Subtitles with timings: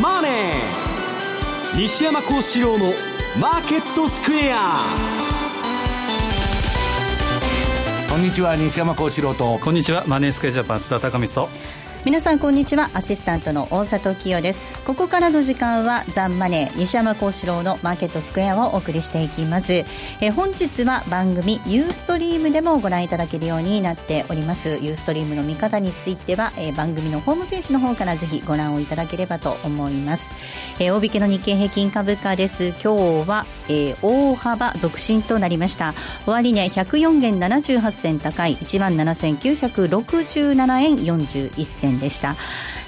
[0.00, 0.32] マネー」
[1.80, 2.92] 西山幸四郎の
[3.40, 4.76] 「マーケットスクエア」
[8.10, 9.58] こんにちは西山幸四郎と。
[9.58, 11.48] こんにちはマネースクエアジャパン津田隆光と。
[12.04, 12.90] 皆さんこんにちは。
[12.92, 19.84] アシスタントの大里清ですここからの時間はザンマネー西山幸四郎のマーケットスクエアをお送りしていきます。
[20.20, 24.80] え本日は番組ユーストリームでもご覧いただけるようになっております。
[24.82, 30.32] ユーストリームの見方についてはえ番組のホームページの方からぜひご覧をいただければと思います。
[30.80, 32.70] え大引けの日経平均株価です。
[32.70, 35.94] 今日は、えー、大幅続伸となりました。
[36.26, 42.34] 終値104円78銭高い1万7967円41銭でした。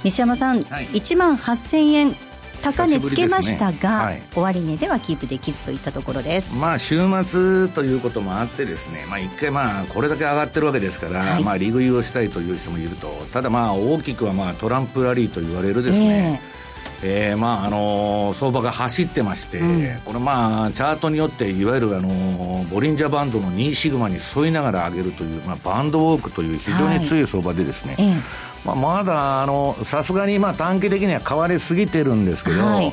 [0.05, 2.15] 西山さん、はい、1万8000円
[2.63, 3.79] 高値つけましたが、ね。
[3.81, 6.55] はい、終値ではキープできずといったところです。
[6.55, 16.63] まあ週末ということもあってですねまあ一回まあこれだけ上がってるわけですから、はい、まあ利食いをしたいという人もいるとただまあ大きくはまあトランプラリーと言われるですね、えー
[17.05, 28.19] えー、まああの相場が走ってまして、うん、これまあチャートによっていわゆるあのボリンジャーバンドの2シグマに沿いながら上げるという、まあ、バンドウォークという非常に強い相場でですね、は
[28.49, 32.87] いまあ、まだあのさすがにまあ短期的には買われすぎてるんですけど、はい、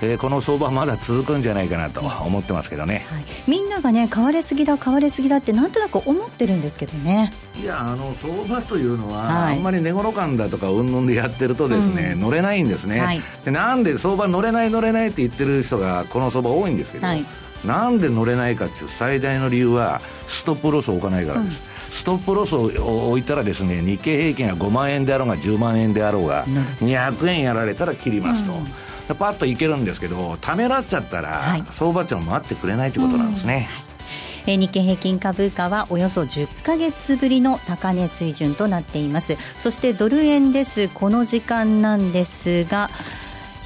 [0.00, 7.32] えー、この相場まだ続くんじゃないかなと思ってますけどね、はい、みんながね買われすぎだ買われすぎだってなんとなく思ってるんですけどね。
[7.60, 17.24] いやあの相場というのは、はい、あんまり値頃感だとかうんぬんでやってるとですね、うん、乗れないんですね、はい、でなんで相場乗れない乗れないって言ってる人がこの相場多いんですけど、はい、
[17.64, 28.52] なんで乗れないかっていう最大の理由はストップロスを置かないからです、うんストップロスを置いたらですね日経平均が5万円であろうが10万円であろうが200円やられたら切りますと。
[28.52, 28.66] うん。
[29.14, 33.68] パッといけるんですけどためらっちゃったら、はい、相場値も待ってくれないということなんですね。
[34.46, 39.36] うん、え日経平均株価はおよそ10か月ぶりの高値水準となっています。
[39.58, 40.88] そしてドル円です。
[40.88, 42.90] この時間なんですが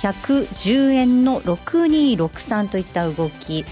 [0.03, 3.65] 110円の6263といった動き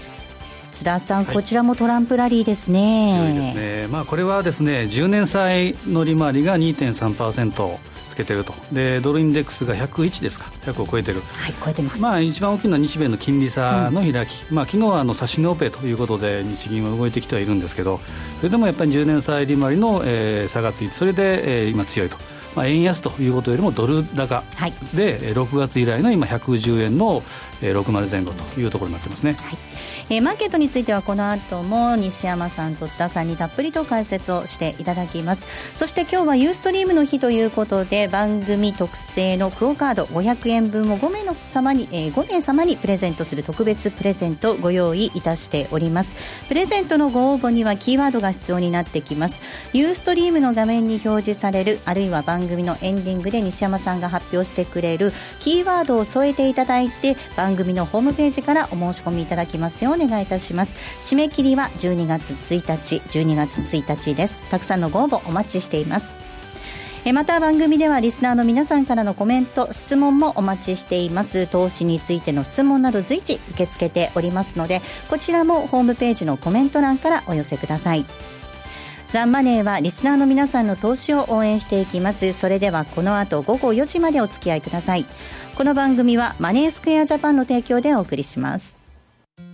[0.71, 3.13] 津田さん、はい、こちらもトランプラリーですね。
[3.15, 3.87] 強いですね。
[3.87, 7.91] まあこれはですね、10年債の利回りが2.3%。
[8.11, 17.99] つけてるとでドルインデックスが101ですか100を超えてるはい超えてますまあ一番大きいのは日米の金利差の開き、うん、まあ昨日はあの差し値オペということで日銀は動いてきてはいるんですけど
[18.37, 22.17] それでもやっぱり10年債利回りの、えー、差がついてそれで、えー、今強いと
[22.53, 27.21] まあ、円安ということよりもドル高で、はい、6月以来の今110円の
[27.61, 29.37] 60前後というところになってますね。
[29.39, 29.70] はい
[30.11, 35.47] えー、マーケットについてはこの後も西山さんと津田さんにたっぷりと解説をしていただきます。
[35.73, 46.17] そして今日はユーストリームの日ということで番組特製のクオカード500円分を5名の様に、えー、5名様にプレゼントする特別プレゼントをご用意いたしております。
[46.49, 49.41] プレゼントのご応募にはキーワードが必要になってきます。
[49.71, 60.75] ユーストリームの画面に表示されるあるいは番組のエンディングで西山さんが発表してくれるキーワードを添えていただいて番組のホームページからお申し込みいただきますよう願いいたします。
[61.01, 64.49] 締め切りは12月1日12月1日です。
[64.49, 66.31] たくさんのご応募お待ちしています。
[67.03, 71.47] えまた番組ではリスナーの皆さんからのコメント質問もお待ちしています。
[71.47, 78.05] 投資についての質問など随時受け付けておりますのでこちらもホームページのコメント欄からお寄せください。
[79.11, 82.31] ザンマネーはリスナーの皆さんの投資を応援していきます。
[82.33, 85.05] それではこの後午後4時までお付き合いください。
[85.55, 88.80] この番組はマネースクエアジャパンの提供でお送りします。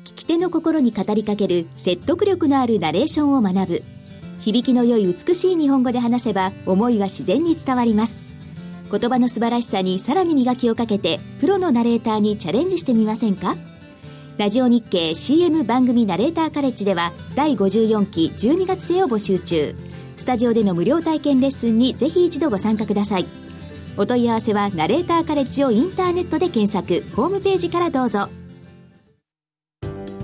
[0.07, 3.83] 聞き手の心に語りかける説得力のあるナレーションを学ぶ。
[4.39, 8.17] 響きの良い美しい日本語で話せば思いは自然に伝わります。
[8.89, 13.57] 言葉の素晴らしさにさらに磨きをかけてプロのナレーターにチャレンジしてみませんか？
[14.37, 19.75] ラジオ日経 CM 番組ナレーターカレッジでは第54期12月生を募集中。
[20.15, 23.25] スタジオでの無料体験レッスンにぜひ一度ご参加ください。
[23.97, 27.03] お問い合わせはナレーターカレッジをインターネットで検索。
[27.13, 28.29] ホームページからどうぞ。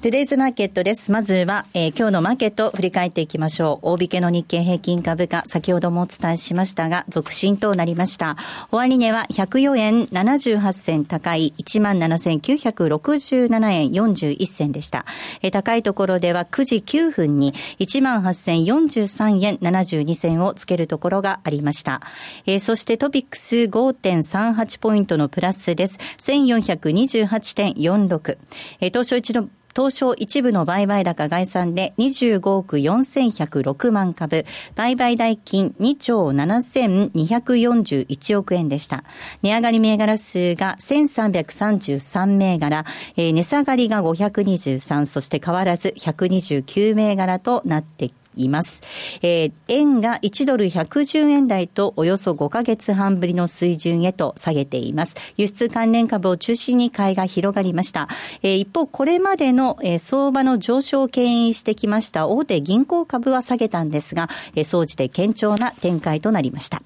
[0.00, 1.12] トゥデイズマーケットです。
[1.12, 3.90] まずは、えー、今日のマーケットを振り返っていきましょう。
[3.90, 8.38] 大引けの日経平均株価、先ほどもお伝えしましたが、続伸となりました。
[8.70, 15.04] 終値は104円78銭高い17,967円41銭でした。
[15.42, 22.00] えー、高いところでは9時9分に18,043円72銭をつけるところがありました。
[22.46, 25.98] えー、そしてトピックス5.38ポイントのプラスです。
[26.16, 28.38] 1428.46。
[28.80, 34.44] えー、東証一の東証一部の売買高概算で25億4106万株、
[34.74, 39.04] 売買代金2兆7241億円でした。
[39.42, 42.84] 値上がり銘柄数が1333銘柄、
[43.16, 48.82] えー、値下がりが523、そして変わらず129銘柄となっています。
[49.22, 55.16] えー、円が1ドル110円台とおよそ5ヶ月半ぶりの水準へと下げています。
[55.36, 58.08] 輸出関連株を中心に買いが広がりました。
[58.42, 66.82] えー、一方、これまでの、えー、相場の上昇を牽引してきました大手銀行株は下げたんですが、えー、総じて堅調な展開となりました。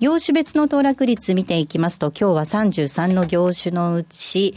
[0.00, 4.54] 業種別の騰落率見ていきますと、今日は33の業種のうち、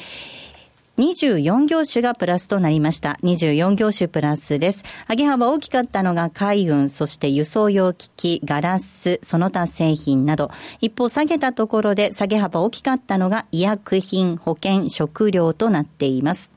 [0.97, 3.17] 24業種がプラスとなりました。
[3.21, 4.83] 24業種プラスです。
[5.09, 10.51] 上げ幅大きかったのが海運、そして輸送用機器、ガラス、その他製品など。
[10.79, 16.53] 一方下げたところで下げ幅大きかったのが医薬品、保険、食料となっています。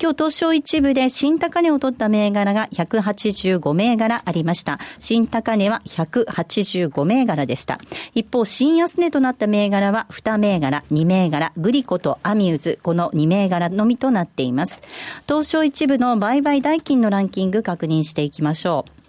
[0.00, 4.78] 今日東証一部で新高値を取った銘柄が185銘柄ありました。
[5.00, 7.78] 新高値は185銘柄でした。
[8.14, 14.82] 一方、新安値となった銘柄は2銘柄、2銘柄、グリコとアミューズ、この2銘柄ののみとなっています。
[15.26, 19.00] 東証一部の売買代金のランキング確認していきましょう。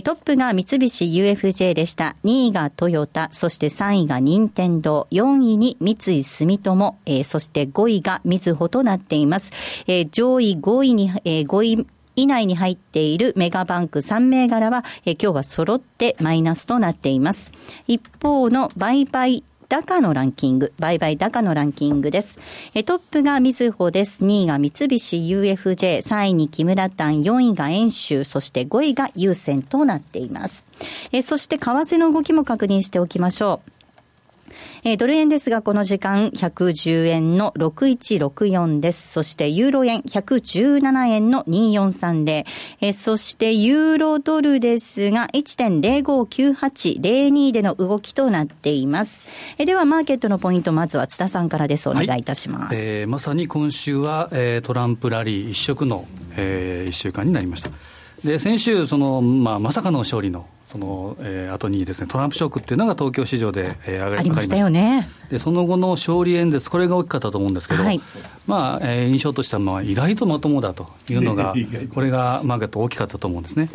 [0.00, 2.16] トップが三菱 UFJ でした。
[2.24, 9.52] 2位がトヨタ、そして3位が任天堂、4位に三井住友、えー、そして5位がみずほとなっています。
[9.86, 17.50] えー、上位5位に、えー、5位以内に入っているメガバンク3銘柄は、えー、今日は揃ってマイナスとなっています。
[17.86, 22.38] 一方の売買高のランキング、売買高のランキングです。
[22.74, 24.22] えトップがみずほです。
[24.22, 30.66] 2位が三菱 UFJ、3位に木村丹、4位が円州、そして5位が優先となっています。
[31.10, 33.81] えそして為替の動きも確認しておきましょう。
[34.84, 39.12] えー、ドル円ですが、この時間、110円の6164です。
[39.12, 42.44] そして、ユーロ円117円の243
[42.80, 49.24] えー、そして、ユーロドルですが、1.059802での動きとなっています。
[49.56, 51.88] えー、では、マーケットのポイント、まずは津田さんからです。
[51.88, 52.74] お願いいたします。
[52.74, 57.70] はい、えー、まさに今週は、えー、トランプラリー一色の、えー、一週間になりました。
[58.24, 65.10] で、先週、その、まあ、まさかの勝利のその、えー、後にですね、トランプショックっていうのが東京市場で、えー、上がりましたよね。
[65.28, 68.00] で、その後の勝利演説、これが大きかったと思うんですけど、はい、
[68.46, 71.54] まあ、えー、印象としては、まあ、意外とまともだというのが、
[71.92, 73.68] これがマーケット大きかったと思うんですね。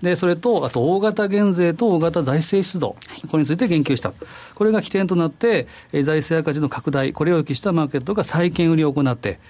[0.00, 2.96] でそれと、あと大型減税と大型財政出動、
[3.30, 4.12] これについて言及した、
[4.54, 9.40] これが起点となって、財政赤字の拡大、これを予期したマーケットが債券売りを行って、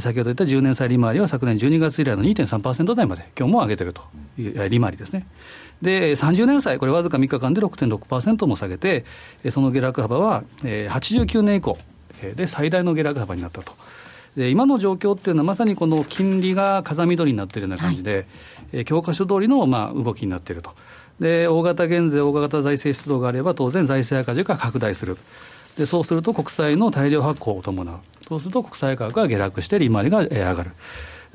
[0.00, 4.02] 先ほど言った10年債利回りは昨年12月以来の2.3%台まで、今日も上げてると
[4.38, 5.26] いう利回りですね。
[5.84, 9.04] で、30年債、これわずか3日間で6.6%も下げて、
[9.50, 11.78] その下落幅は89年以降
[12.34, 13.72] で最大の下落幅になったと。
[14.34, 18.26] で今の状況っていうのは、まさにこの金利が風見鶏になっているような感じで、
[18.72, 20.72] はい、教科書通りのまあ動きになっていると。
[21.20, 25.18] で、大型減税、大型財政出動があれば、当然財政赤字が拡大する。
[25.78, 27.96] で、そうすると国債の大量発行を伴う。
[28.26, 30.70] そうすると国債価格が下落して利回りが上がる。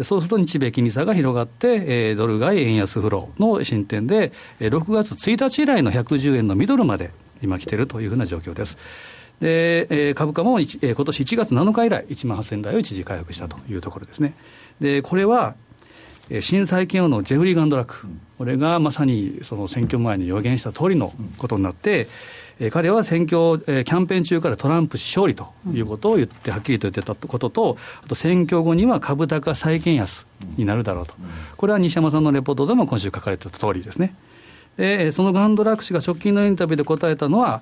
[0.04, 8.78] そうすると日米金利差が広がって、えー、ドル買い円安フローの進展で、6月1日以来の110円のミドルまで今来てるというふうな状況です。
[9.40, 14.34] で、えー、株価も、えー、今年1月7日以来、1万8000台を一時回復したというところですね。
[14.80, 15.56] で、これは、
[16.42, 22.08] 新債権王のジェフリー・ガンドラック、これがまさにその選挙前に予言した通りのことになって、
[22.60, 30.26] え彼は選挙、えキャンペーン中からトランプ氏勝利ということを言って、はっきりと言ってたことと、あと選挙後には株高債券安
[30.58, 31.14] になるだろうと、
[31.56, 34.14] これは西山さんのレポートでも今週書かれてた通りですね。
[34.78, 37.62] でそのガンドラック氏が直近のインタビューで答えたのは、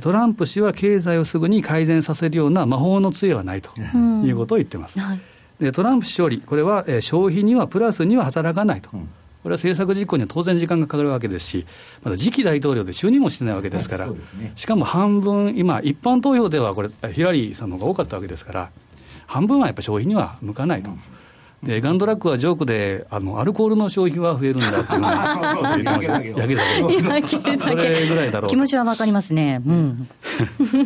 [0.00, 4.98] トランプ氏は経済をすぐに改善させるような魔法の杖はないということを言ってます。
[4.98, 5.20] はい。
[5.60, 9.08] でトランプ氏勝利、これは、え消費にはプラスには働かないと、うん、
[9.42, 11.66] これは政策実行には当然時間がかかるわけですし、
[12.02, 14.08] まだ次期大統領で就任もしてないわけですから、
[14.56, 18.70] しかも半分、今、一般投票ではこれ、ヒラリーさんの方が多かったわけですから、
[19.26, 20.90] 半分はやっぱり消費には向かないと。
[20.90, 21.00] うん
[21.62, 25.10] でガンドラックはジョークであのアルコールの消費は増えるんだっていうのを
[25.62, 26.22] 言ってました。
[26.22, 27.58] 焼け酒。
[27.58, 28.48] それぐらいだろう。
[28.48, 29.60] 気持ちはわかりますね。
[29.66, 30.08] うん。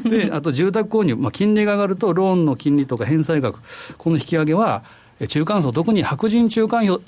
[0.04, 3.58] で、あと住宅購入、まあ金利が上がるとローンの金利とか返済額、
[3.98, 4.82] この引き上げは、
[5.28, 7.00] 中間層、特に白人中間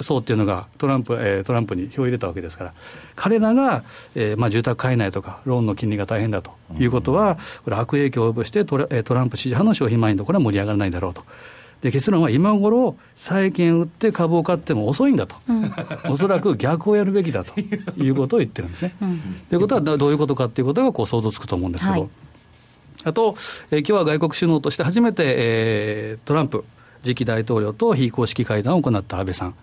[0.00, 2.72] 層っていうのがトランプ、えー、トランプに票を入れたわけですから、
[3.14, 3.84] 彼らが、
[4.14, 11.22] えーまあ、住宅買えないとか、ローンの金利が大変だということは、これ、悪影響を及ぼしてトラ、トランプ支持派の消費マインド、これは盛り上がらないだろうと。
[11.80, 15.72] で結論は今頃債券売って株を買っても遅いんだと、うん、
[16.10, 17.52] おそらく逆をやるべきだと
[17.96, 18.94] いうことを言ってるんですね。
[18.98, 19.20] と、うん、い
[19.52, 22.08] うことはどういうことかということがこう想像つくと思うんですけど、はい、
[23.04, 23.36] あと、
[23.70, 26.64] えー、今日は外国首脳として初めて、えー、トランプ
[27.02, 29.54] 次期大統領と非公式会談を行った安倍さん。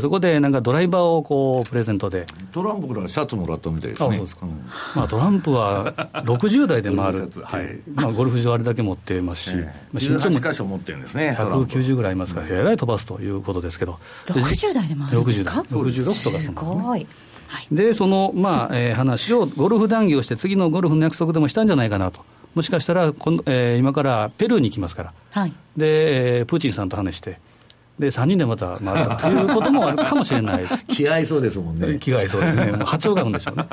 [0.00, 2.24] そこでなんかドライバーをこうプレゼントで。
[2.52, 4.52] トランプからシャツもらったみたいですね、そうですか、うん、
[4.96, 5.92] まあ、トランプは
[6.24, 7.80] 60代で回る、はい。
[7.94, 17.06] まあ、ゴルフ場あれだけ持ってますし、えー、身長も箇所持ってるんですね190ぐらいありますから、えらい飛ばすということですけど、60代で回るんですか？66とかすごい。
[17.70, 22.22] でその、まあえー、話をゴルフ談義をして、次のゴルフの約束でもしたんじゃないかなと、
[22.54, 27.38] もしかしたらこの、えー、今からペルーに行きますから、はい、で、えー、プーチンさんと話して、
[27.98, 30.64] で3人でまた回ったということもあるかもしれない。
[30.88, 31.98] 気合いそうですもんね。
[32.00, 32.72] 気合いそうですね。
[32.72, 33.66] もう波長が合うんでしょうね。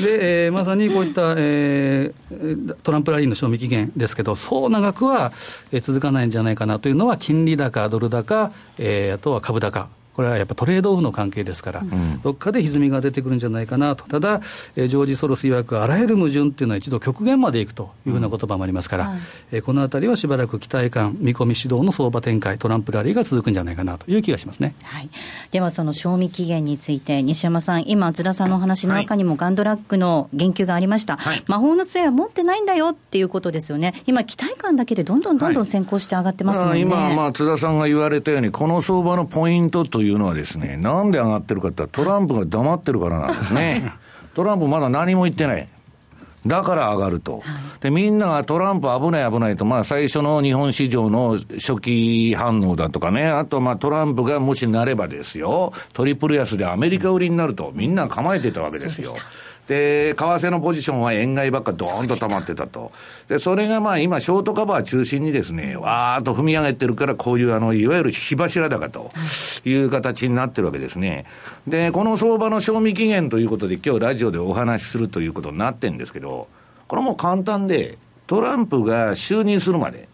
[0.00, 5.32] で、えー、まさにこういった、えー、トランプラリーの賞味期限ですけど、そう長くは、
[5.70, 14.40] えー、続かないんじゃないかなというのは、金利高、ドル高、えー、あとは株高、これはやっぱトレードオフの関係ですから、うん、どっかで歪みが出てくるんじゃないかなと、ただ、
[14.74, 19.20] えー、ジョージ・ソロス曰く、あらゆる矛盾っていうのは一度極限までいくというふうな言葉もありますから、うんはい、
[19.52, 25.10] えー、このあたりはしばらく期待感、見込み指導の相場展開、トランプラリーが続くんじゃないかなという気がしますね、はい、
[25.50, 43.92] では、その賞味期限について、西山さん、今、津田さんのお話の中にも、ガンドラックの言及がありました、はい、魔法の杖は持ってないんだよっていうことですよね、今、期待感だけでどんどんどんどん先行して上がってますもんね、今、まあ、津田さんが言われたように、この相場のポイントというのはですね、なんで上がってるかってトランプが黙ってるからなんですね。
[44.34, 45.68] トランプまだ何も言ってない。
[46.46, 47.42] だから上がると。
[47.80, 59.12] で、みんながトランプ危ない危ないと、まあ最初の日本市場の初期反応だとかね、あとまあトランプがもしなればですよ、トリプル安でアメリカ売りになると、みんな構えてたわけですよ。
[59.68, 62.92] で、為替のポジションは円買いばっかどーんと溜まってたと。
[63.28, 69.10] で、それがまあ今、ショートカバー中心にですね、わーっと踏み上げてるから、こういうあの、いわゆる火柱高と
[69.64, 71.24] いう形になってるわけですね。
[71.66, 76.46] で、この相場の賞味期限ということで、今日ラジオでお話しするということになってるんですけど、
[76.86, 80.08] これも簡単で、トランプが就任するまで、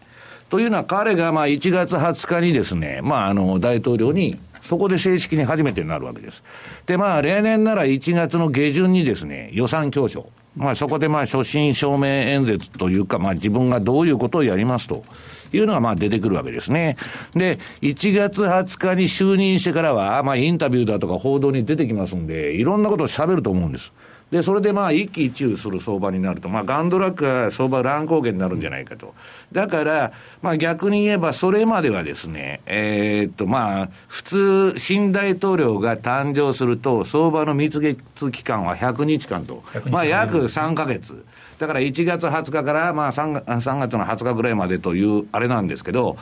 [0.49, 6.41] というのは彼がまあ1月20日にですね、まああの大統領にそこで正式に初めてになるわけです。
[6.85, 10.29] で、まあ、例年なら1月の下旬にですね、予算教書。
[10.55, 15.03] まあ、そこでまあ、初心証明演説というか、まあ、自分がどういうことをやりますと
[15.51, 16.95] いうのがまあ、出てくるわけですね。
[17.33, 23.91] で、1月20日に就任してからは、まあ、インタビューだとか報道に出てきますんで、いろんなことを喋ると思うんです。
[24.33, 29.13] で、それでまあ一喜一憂する相場になると、まあガンドラックが相場乱高下になるんじゃないかと。
[29.51, 30.11] だから、
[30.41, 41.23] まあ逆に言えばそれまではですね、えー、っとまあ、普通、新大統領が誕生すると、相場の蜜月期間は100日間と、まあ約3か月。
[41.59, 46.17] だから1月20日からまあ 3, 3月の20日ぐらいまでというあれなんですけど、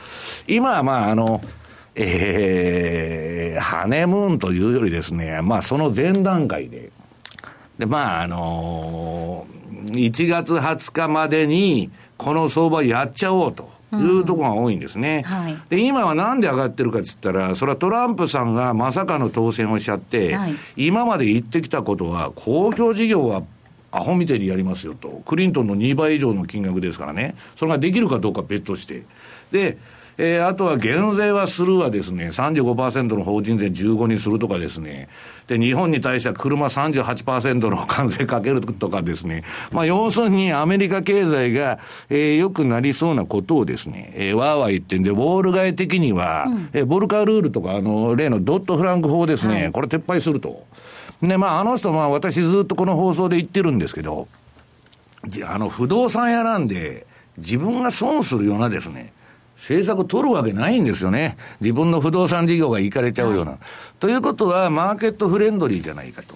[0.46, 1.40] 今はまああの、
[1.94, 6.92] えー、ハネムーンというよりですね、まあその前段階で、
[7.82, 13.70] で、まあ、あのー、1月20日までに、この相場やっちゃおうと。
[13.94, 23.42] いうところが多いんですね、うんはい、で今はなんで上がってるかっつったら、それはトランプさんがまさかの当選をしちゃって、はい、今まで言ってきたことは、公共事業は
[23.90, 29.04] アホみたいにやりますよと、クリントンの2倍以上の金額ですからね、それができるかどうか別として。
[29.50, 29.76] で
[30.18, 35.08] えー、あとは減税はするはですね、35%の法人税15にするとかですね、
[35.46, 41.78] で、日本に対しては車38%の関税かけるとかですね、まあ、要するにアメリカ経済が、
[42.10, 50.64] えー、良くなりそうなことをですね、えー、わーわー言ってんで、ウォール街的には、うん、えー、ボルカールールとか、あの、例のドットフランク法ですね、はい、これ撤廃すると。
[51.22, 54.28] で、まあ、あの人、まあ、私ずっとこの放送で言ってるんですけど、
[55.46, 57.06] あの、不動産屋なんで、
[57.38, 59.12] 自分が損するようなですね、
[59.62, 61.36] 政策取るわけないんですよね。
[61.60, 63.52] 自分の不動産事業がいかれちゃうような。
[63.52, 63.60] はい、
[64.00, 66.34] ということは、マーケットフレンドリーじゃないかと、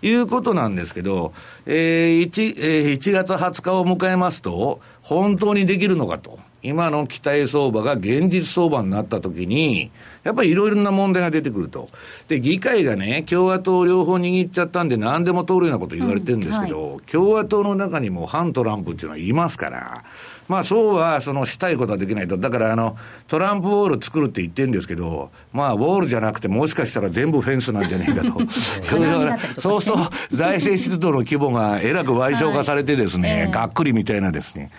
[0.00, 1.34] いうことなんですけど、
[1.66, 6.38] えー 1, えー、1月20日を迎えますと、本当にできるのかと。
[6.62, 9.90] 今の期待相場が現実相場になったときに、
[10.22, 11.90] やっぱりいろいろな問題が出てくると。
[12.28, 20.04] で、議会がね、共和党両方握っちゃったんで何でも通るようなこと言われてるんですけど、うんはい、共和党の中にも反トランプっていうのはいますから、
[20.48, 22.36] まあそうは、そのしたいことはできないと。
[22.36, 22.96] だからあの、
[23.28, 28.40] トランプウォール作るって言ってるんですけど、まあウォールじゃなくてもしかしたら全部フェンスなんじゃねえかと。
[29.60, 34.70] そうすると財政出動の規模がえらく賠償化されてですね、 がっくりみたいなですね。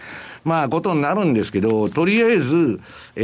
[0.44, 2.82] まあ、ことになるんですけど、とりあえず、
[3.16, 3.22] え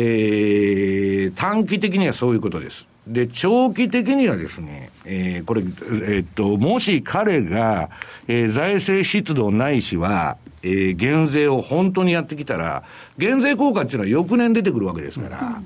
[1.29, 2.87] ー、短期的にはそういうことです。
[3.07, 7.89] で、長期的にはですね、えー、これ、えー、っと、もし彼が、
[8.27, 12.83] えー、財政出動ないしは、えー、減税を本当にやってきたら、
[13.17, 15.65] 減税効果っていうのは翌年出てくるわけですから、うん、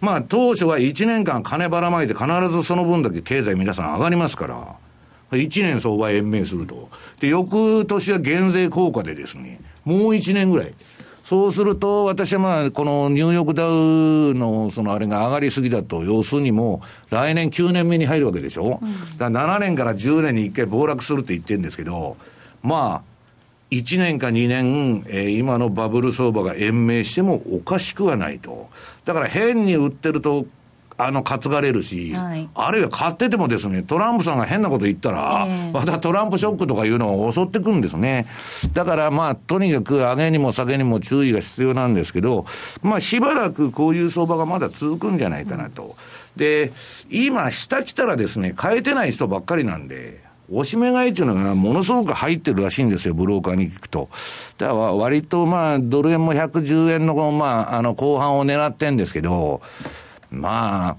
[0.00, 4.76] まあ当初は1年間金ばらまいて必ずその分だけ経済皆さん上がりますから、
[5.30, 6.88] 1年相場延命すると。
[7.20, 10.74] で、翌年は減税効果でですね、もう1年ぐらい。
[11.28, 16.80] そうすると、私はまあ、このニューヨークダウの、そのあれが上がりすぎだと、要するにも
[17.10, 22.16] う、来年9年目に入るわけでしょ、うん、だから7年から10年に1回暴落するって言ってるんですけど、
[22.62, 23.17] まあ、
[23.70, 28.70] 1年か2年、えー、今のバブル相場が延命してもおかしくはないと。
[29.04, 30.46] だから変に売ってると、
[31.00, 38.26] あの、担がれるし、はい、あるいは買っててもですね、トランプさんが変なこと言ったら、えー、またトランプショックとかいうのを襲ってくるんですね。
[38.72, 42.46] だからまあ、とにかく上げにも下げにも注意が必要なんですけど、
[42.82, 45.84] まあ、しばらくこういう相場がまだ続くんじゃないかなと。
[45.84, 45.94] うん、
[46.36, 46.72] で、
[47.10, 54.08] 今、下来たらですね、変えてない人ばっかりなんで、おしめ買いっていうのがものすごく入ってるらしいんですよ、ブローカーに聞くと。
[54.56, 59.60] だから割とまあ、ドル円も110円のまあ、あの、後半を狙ってんですけど、
[60.30, 60.96] まあ、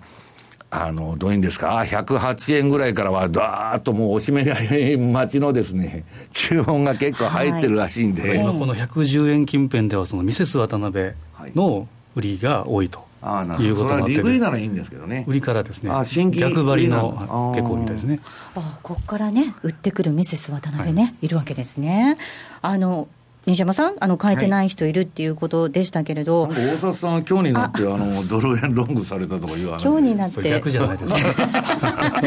[0.72, 8.29] あの、どういうんですか、108円ぐらいからは、だーっともうおしめ買い待ちのですね、 注文が結構入ってるらしいんで。
[8.29, 11.13] はい、今この110円近辺では、そのミセス渡辺
[11.56, 13.09] の売りが多いと。
[13.22, 13.90] あなるほど。
[13.90, 15.26] それは利食いならいいんですけどね。
[15.28, 15.92] 売りからですね。
[15.92, 18.20] あ新規逆張りの結構みたいですね。
[18.56, 22.18] あここからね、売ってくるミセス渡辺ね、はい、いるわけですね。
[22.62, 23.08] あの、
[23.50, 32.22] 西山さん、あの変えてない人いるっていうことでしたけれど、はい、大札さん、今日になってあのドル円ロングされたとかいう話今日になって、逆じゃないですか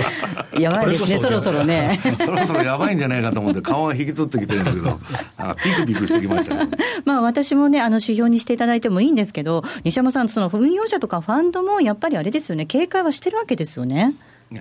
[0.59, 2.01] やばいですね、そろそろね。
[2.19, 4.99] そろそろやばいんじゃないかと思って、顔が引きつってきてるんですけど、
[5.39, 6.69] あピクピクしてきましたね。
[7.07, 14.15] まあ私もね、あの指標にしていただいてもいいんですけど、西山さん、その運用者とかファンドもやっぱりあれですよね、警戒はしてるわけですよね。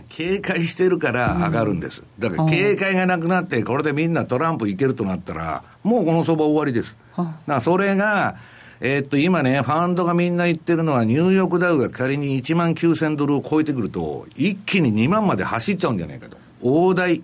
[0.09, 2.03] 警戒してるから上がるんです。
[2.19, 6.95] だから警戒がなくなって、これでみんなトランプいけるとなったら、もうこの相場終わりです。
[7.17, 8.37] だからそれが、
[8.83, 16.37] えー、っと、今ね、ファンドがみんな言ってるのは、ニューヨークダウが仮に1万9000ドルを超えてくると、一気に2万まで走っちゃうんじゃないかと。
[16.63, 17.21] 大台。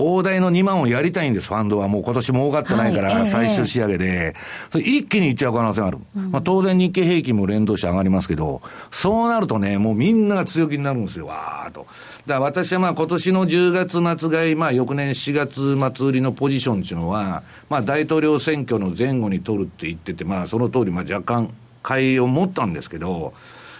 [0.00, 1.88] 大台の2万をやりたいんです、ファンドは。
[1.88, 4.36] もう今年も多かってないから、最終仕上げで。
[4.70, 5.98] それ一気にいっちゃう可能性がある。
[6.14, 11.88] まあ当然日経平均も連動して上がりますけど、そうなるとね、もうみんなが強気になるんですよ、わーっと。
[12.26, 23.34] だから私はまあ今年の10月末買い、まあ翌年4月末売りのポジションっていうのは、まあ大統領選挙の前後に取るって言ってて、まあその通り、まあ若干買いを持ったんですけど、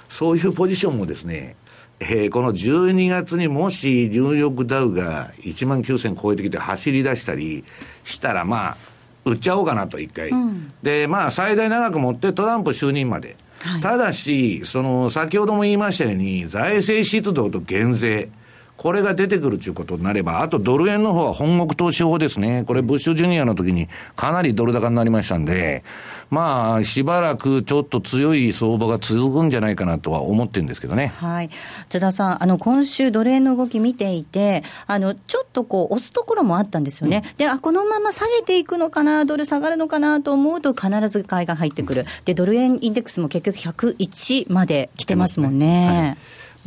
[0.09, 1.55] そういうポジションもですね、
[2.01, 7.65] えー、この12月にもしニューヨークダウが1万9000超えてきて走り出したり
[8.05, 8.77] したら、まあ、
[9.25, 13.37] 売っちゃおうかなと、一回、うん、で、まあ、最大長く持ってトランプ就任まで。
[13.61, 18.31] はい、ただし、その、先ほども言いましたように、財政出動と減税。
[18.79, 22.63] これが出てくるということになれば、あとドル円の方は本国投資法ですね。
[22.65, 25.83] これブッシュジュニアの時にかなりドル高になりましたんで、
[26.31, 31.09] まあ、しばらくちょっと強い相場が続くんじゃないかなとは思ってるんですけどね。
[31.17, 31.51] はい。
[31.89, 37.25] 津田さん、あの、今週ドル円の動き見ていて、あの、ちょっとこう、押すところもあったんですよね。
[37.31, 42.07] うん、で、あ、このまま下げていくのかな、ドル下がるのかなと思うと必ず買いが入ってくる。
[42.27, 46.17] で、ドル円インデックスも結局101まで来てますもんね。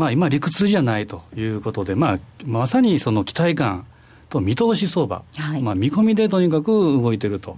[0.01, 3.85] まあ、今、理屈じゃないということで、まあ、まさにその期待感
[4.29, 7.55] と見通し相場、はい、まあ、見込みでとにかく動いてると。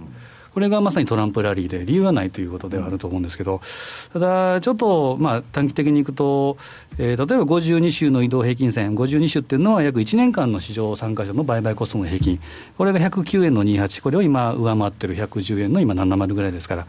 [0.52, 3.62] これがまさにトランプラリーで、理由はないということではあると思うんですけど、
[4.12, 6.58] ただ、ちょっとまあ短期的にいくと、
[6.98, 12.40] えー、例えば52週の移動平均線、52週っていうのは約1年間の市場参加者の売買コストの平均、
[12.76, 16.86] これが109円の28、これを今、上回ってる110円の今、70ぐらいですから。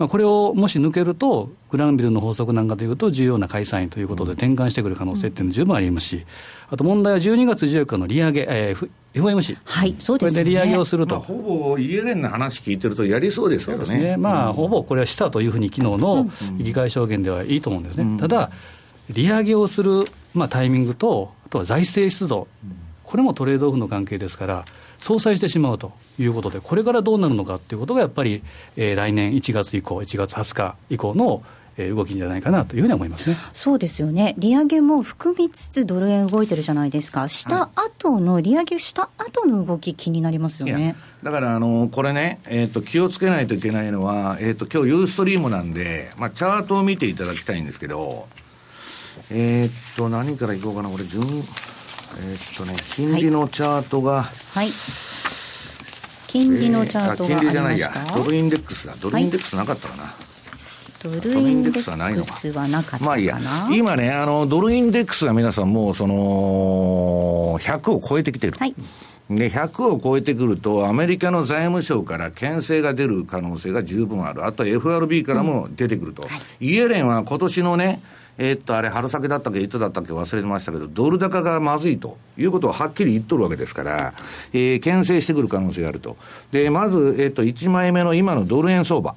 [0.00, 6.24] まあ、これをもし抜けると、グランビルの法則なんかというと、重要な解散員ということで転換してくる可能性っていうのは十分ありますし、
[6.70, 14.16] あと問題は12月14日の利上げ、えー、FOMC、はい、そうですね、これで利上げをすると、まあ、ほぼイエレンの話聞いてると、やりそうですけどね、ね。
[14.16, 18.50] まあ、うん、ほぼこれはしたというふうに、昨日の議会証言ではいいと思うんですね、うん、ただ、
[19.10, 22.48] 利上げをする、まあ、タイミングと、あとは財政出動、
[23.04, 24.64] これもトレードオフの関係ですから、
[25.00, 28.42] 相殺してしまうということで、これからどうなるのかということが、やっぱり、
[28.76, 31.42] えー、来年1月以降、1月20日以降の
[31.78, 33.36] 動きじゃないかなというふうに思いますね。
[33.52, 40.96] そうですよね、利上げも含みつつ、ドル円動いてるじゃないですか、した後の、利上げした後の動き、気になりますよね。
[41.22, 48.28] だからあのこれね、えーと、気をつけないといけないのは、えーと今日ユーストリームなんで、まあ、チャートを見ていただきたいんですけど、
[49.30, 51.24] えっ、と、何からいこうかな、これ、順
[52.18, 54.68] えー、っとね、金利のチャートが、はい、
[56.26, 57.92] 金利のチャートがえー、金利じゃないや。
[58.14, 58.94] ドルインデックスだ。
[59.00, 60.30] ドルインデックスなかったかな、はい
[61.02, 62.96] ドルインデックスはなか。
[62.96, 63.38] ったまあいいや、
[63.72, 68.52] 今ね、あの、ドルインデックスが皆さんもう、その、100を超えてきてる。
[68.58, 68.74] はい。
[69.30, 74.44] で、100を超えてくると、アメリカの財務省から牽制が出る可能性が十分ある。
[74.44, 76.24] あと FRB からも出てくると。
[76.24, 78.02] うんはい、イエレンは今年のね、
[78.38, 84.14] えー、っと、あれ、春先だったっけ、いつだったっけ忘れてましたけど、ドル高がまずいということをはっきり言っとるわけですから、
[84.52, 86.16] えー、牽制してくる可能性があると。
[86.50, 89.14] で、まず、えー、っと、1枚目の今のドル円相場。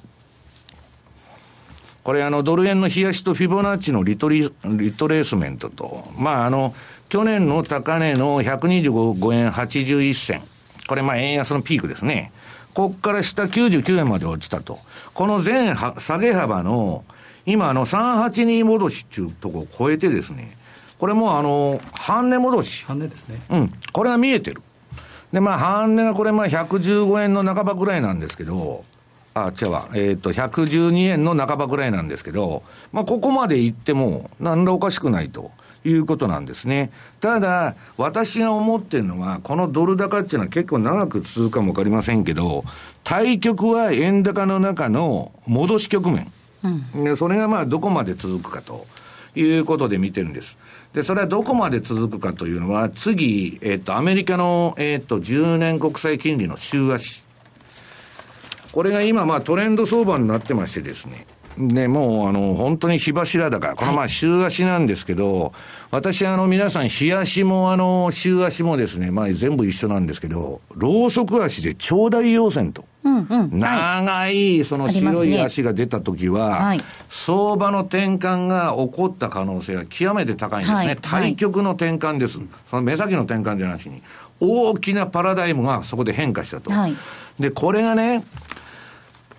[2.04, 6.74] これあの、ドル円の冷やしとフィボナッチのリトリ、リトレースメントと、まああの、
[7.08, 10.42] 去年の高値の125円81銭。
[10.86, 12.30] これまあ円安のピークですね。
[12.74, 14.78] こっから下99円まで落ちたと。
[15.14, 17.04] この全下げ幅の、
[17.46, 20.56] 今あの382戻しっていうとこを超えてですね、
[20.98, 22.84] これもあの、半値戻し。
[22.86, 23.40] 半値ですね。
[23.50, 23.72] うん。
[23.92, 24.62] これは見えてる。
[25.32, 28.84] で、まあ、半値がこれ、まあ、115円の半ばぐらいなんですけど、
[29.34, 29.88] あ、違うわ。
[29.94, 35.50] えっ、ー、と、112円の半ばぐらいなんですけど、まあ、ここまで行っても、何らおかしくないと。
[35.86, 36.90] いうことなんですね。
[37.20, 42.64] ただ、私が思ってるのは、このドル高っていうのは結構長く続くかもわかりませんけど、
[43.02, 46.26] 対局は円高の中の戻し局面。
[46.64, 48.86] うん、でそれがまあどこまで続くかと
[49.34, 50.58] いうことで見てるんです。
[50.92, 57.24] で、それはどこまで続くかというのは、次、えっ、と、アメリカの、えっ、と、10年国債金利の週足。
[58.70, 61.26] これが今、まあトレンド相場になってましてですね。
[61.58, 63.74] で、もう、あの、本当に火柱高。
[63.76, 65.52] このまあ、週足なんですけど、はい、
[65.92, 72.84] 私、あの、皆さん、日足も、あの、週足もですね、まあ、全部一緒なんですけど、ロウソク足で長大陽線と。
[73.04, 80.86] うんうん、長い、その白い足が出たときは、はい、相場の転換が起こった可能性が極めて高いんですね。
[80.86, 82.40] はい、対極の転換です。
[82.68, 84.02] その目先の転換じゃなしに。
[84.40, 86.70] 大きなパラダイムがそこで変化したと。
[87.38, 88.24] で、これがね、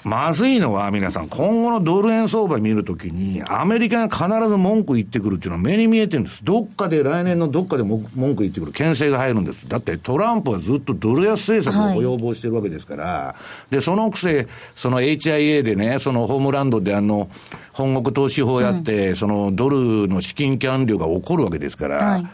[0.05, 6.45] まずいのは皆さん、今後のドル円相場見るときに、アメリカが必ず文句言ってくるっていうのは目に見えてるんです。
[6.45, 9.67] どっかで来年のどっかで文句言ってくる、牽制が入るんです。
[9.67, 13.35] だってトランプはずっとドル安政策を要望してるわけですから、は
[13.71, 17.27] い、で、そのくせ、その HIA でね、そのホームランドであの、
[17.73, 22.27] 本国投資法やって、うん、そのドルの資金キャン量が起こるわけですから、はい、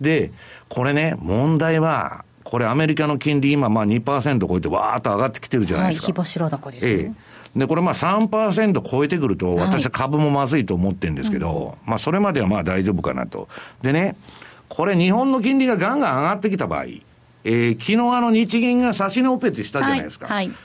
[0.00, 0.30] で、
[0.68, 6.06] これね、問題は、これアメリカの金利今まあ2%超えてわーっと上がってきてるじゃないですか。
[6.06, 7.12] はい、火柱高ですえ
[7.54, 7.58] え。
[7.58, 13.48] で、これまあ3%超えてくると、私は株もまずいと思ってるんですけど、はいうん、まあそれまではまあ大丈夫かなと。
[13.82, 14.16] でね、
[14.70, 20.26] これ日本の金利がガンガン上がってきた場合、えー、昨日あの日銀が差し値オペってしたじゃないですか。
[20.28, 20.56] はい、はい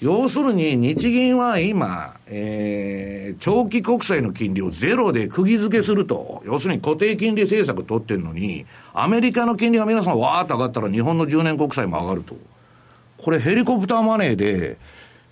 [0.00, 12.34] 要するに日銀は今、えー、長期国債の金利をゼロで釘付けすると、要するに固定金利政策取ってるのに、アメリカの金利が皆さんわーっと上がったら日本の10年国債も上がると。
[13.18, 14.78] これヘリコプターマネーで、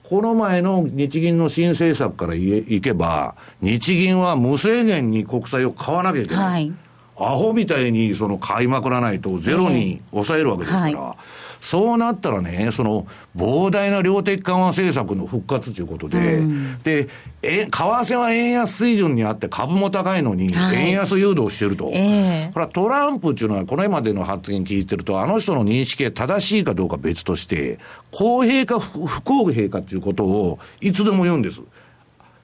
[0.02, 6.44] この前の日銀の新政策からいけば、日銀は無制限に国債を買わなきゃいけない。
[6.44, 6.72] はい、
[7.16, 10.88] アホみたいにその買いまくらないとゼロに抑えるわけですから。
[10.90, 17.08] えーはいそうなったらね、その膨大な量的緩和政策の復活ということで、うん、で、
[17.42, 21.86] え、為替は円安水準にあって株も高いのに、円安誘導してると。
[21.86, 27.78] はい、えー、これはトランプっていうのは、これまでの発言聞いてると、あの人の認識が正しいかどうか別として、
[28.10, 31.62] 公平か不公平かっていうことをいつでも言うんです。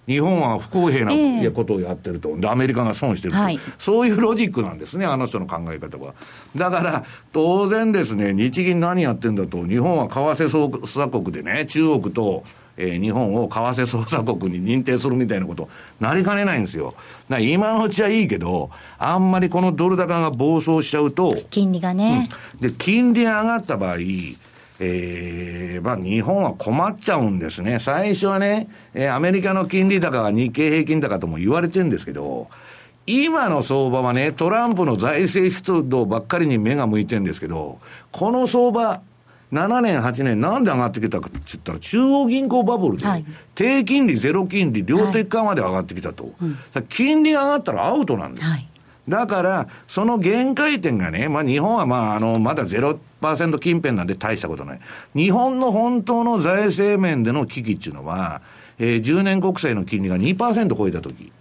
[0.07, 6.15] 日本は不公平なことをやってると、で、アメリカが損してると、はい、そういうロジックなんですね、あの人の考え方は。
[6.55, 12.45] だから、当然ですね、日銀何やってんだと、日本は為替操作国でね、中国と、
[12.77, 15.69] えー、日本を為替操作国に認定するみたいなこと、
[16.01, 16.95] なりかねないんですよ。
[17.29, 22.29] だ今のうちはいいけど、あんまりこのドル高が暴走しちゃうと、金利がね。
[22.55, 23.97] うん、で、金利上がった場合、
[24.85, 27.79] えー、まあ日本は困っちゃうんですね。
[27.79, 32.49] 最初はね、えー、アメリカの金利高が日経平均高とも言われてるんですけど、
[33.07, 37.79] 今の相場はね、トランプの財政出動ばっかりに目が向いてるんですけど、
[38.13, 39.03] この相場、
[39.53, 43.07] 7年、8年、なんで上がってきたかって言ったら、中央銀行バブルで、
[43.55, 46.25] 低金利、ゼロ金利、量的緩和で上がってきたと。
[46.25, 46.35] はい
[46.77, 48.49] うん、金利が上がったらアウトなんです。
[48.49, 48.69] はい
[49.09, 54.81] だから、その限界点がね、まあ日本はまああの、まだ0%近辺なんで大したことない。
[55.15, 58.41] 日本の本当の財政面での危機っていうのは、
[58.79, 61.33] えー、10年国債の金利が2%超えたとき。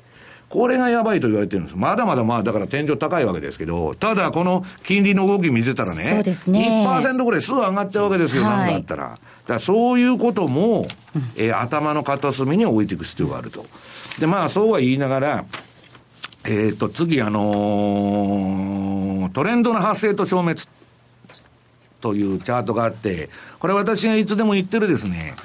[0.53, 1.75] これがやばいと言われてるんです。
[1.75, 9.03] まだまだまあ、だから天井高いわけですけど、ただこの金利の動き見てたらね、そうですね2%ぐらいすぐ上がっちゃうわけですよ、はい、なんかあったら。
[9.03, 9.19] だか
[9.55, 10.85] らそういうことも、
[11.35, 13.65] えー、頭の片隅に置いていく必要があると。
[14.19, 15.45] で、まあそうは言いながら、
[16.45, 20.61] えっ、ー、と、次、あのー、トレンドの発生と消滅。
[22.01, 23.29] というチャートがあって、
[23.59, 25.35] これ私がいつでも言ってるですね、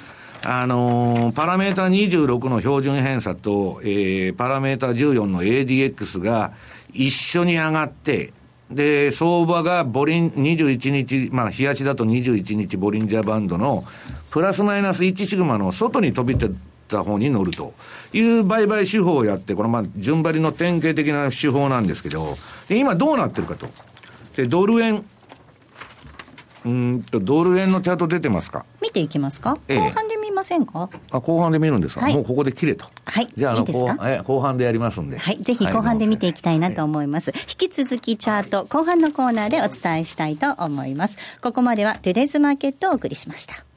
[0.43, 6.51] あのー、パラメータ26の標準偏差と、えー、パラメータ14の ADX が
[6.93, 8.33] 一緒に上がって、
[8.69, 13.85] で、相場がボリン、21日、まあ、日足だと21日ボリンジャーバンドの、
[14.31, 16.51] プラスマイナス1シグマの外に飛びて
[16.89, 17.73] た方に乗ると
[18.11, 22.37] いう売買手法をやって、このまあ、順張りの典型的な手法なんですけど、
[22.69, 23.67] 今どうなってるかと。
[24.35, 25.05] で、ドル円、
[26.65, 28.65] うんと、ドル円のチャート出てますか？
[28.81, 30.89] 見ていきますか、ええ、後半で見ませんか？
[31.11, 32.85] あ、後半で見るんですか、はい、もうここで切れと。
[33.05, 33.27] はい。
[33.35, 35.17] じゃあ、あの後半え、後半でやりますんで。
[35.17, 35.37] はい。
[35.37, 37.31] ぜひ後半で見ていきたいなと思います。
[37.31, 41.17] はい、引き続きチャート、後半のコーナーでお伝えしたいと思います。
[41.41, 43.68] ここまではトゥデズマーケットをお送りしました。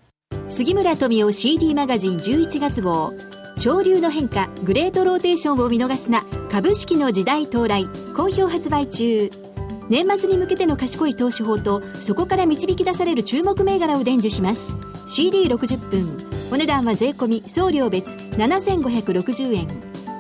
[0.53, 3.15] 杉村富夫 CD マガジン11月号。
[3.59, 9.31] 潮流の変化、グレートローテーションを見逃すな、株式の時代到来、好評発売中。
[9.89, 14.75] 年末に向けての賢い投資法とそこから導き出される注目銘柄を伝授します。
[15.07, 16.19] CD60 分。
[16.53, 19.69] お値段は税込送料別7560円。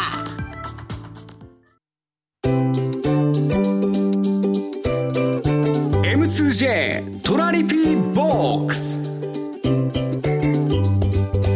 [7.31, 8.99] トラリピーボックス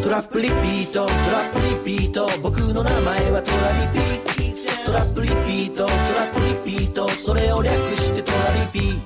[0.01, 9.01] トラップリピートトラップリピート僕の名前はトラリピトラップリピートトラップリピートそれを略してトラリピ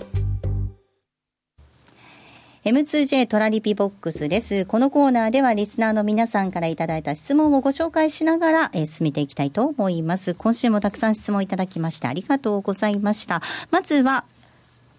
[2.69, 4.65] M2J トラリピボックスです。
[4.65, 10.35] このコーナーではリスナーの皆さんからいただいた質問をご紹介しながら、えー、進めていきたいと思います。
[10.35, 13.41] 今週もたくさん質問いただきましてありがとうございました。
[13.71, 14.25] まずは、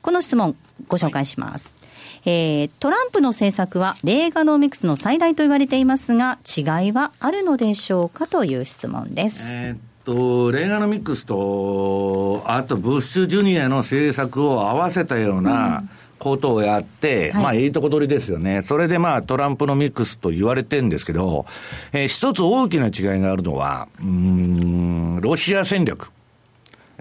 [0.03, 0.57] この質問
[0.89, 1.75] ご紹介します。
[1.79, 1.91] はい
[2.27, 9.41] えー、トランプの政策はレーガノミクスの再来と言われていますが、違いはあるのでしょうかという質問です。
[9.43, 15.85] えーと、レーガノミックスと、あとブッシュジュニアの政策を合わせたような、
[16.19, 18.61] ことをやって、うん、まあ、いいとこ取りですよね。
[18.61, 21.47] それでまあ、トランプのミックスと言われてるんですけど、
[21.93, 26.13] えー、一つ大きな違いがあるのは、うん、ロシア戦略。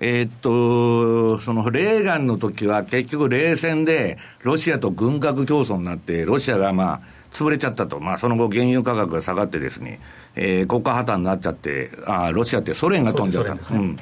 [0.01, 7.99] えー、っと、そのレーガンの時は結局冷戦でロシアと軍拡競争になって、ロシアがまあ、潰れちゃったと。
[7.99, 9.99] まあ、その後原油価格が下がってですね、
[10.35, 13.73] えー、国家破綻になっちゃって、あロシアってソ連が飛んじゃったんです。
[13.73, 13.99] ね、うん。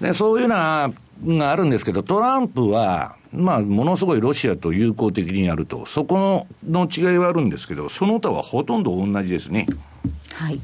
[0.00, 0.90] で、そういうな、
[1.26, 9.66] があるんですけど、トランプは、まあ、ものすごいロシアと友好的にやると、そこの違いはあるんですけど、その他はほとんど同じですね。
[10.32, 10.60] はい。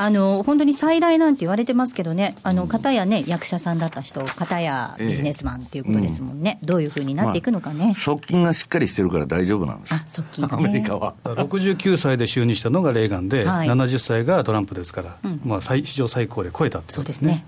[0.00, 9.94] あの本当に再来なんて言われてますけどね、あの方やね、役者さんだった人、方やビジネスマンっていうことですもんね、ええうん、どういうふうになっていくのかね、まあ、側近がしっかりしてるから大丈夫なんです。
[9.94, 11.12] あ側近、ね、 アメリカは。
[11.24, 17.44] 69歳で就任したのがレーガンで、はい、70歳がトランプですから、うん、まあ、史上最高で超えたってことですね。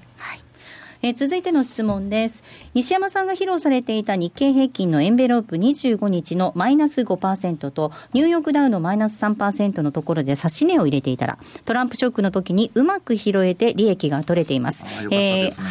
[1.04, 2.44] えー、続いての質問です。
[2.74, 14.78] 西山さんが披露されていた日経平均のエンベロープ25日のマイナス5%と、ニューヨークダウのマイナス3%のところで指値を入れていたら、トランプショックの時にうまく拾えて利益が取れています。
[14.78, 15.64] すね、えー、今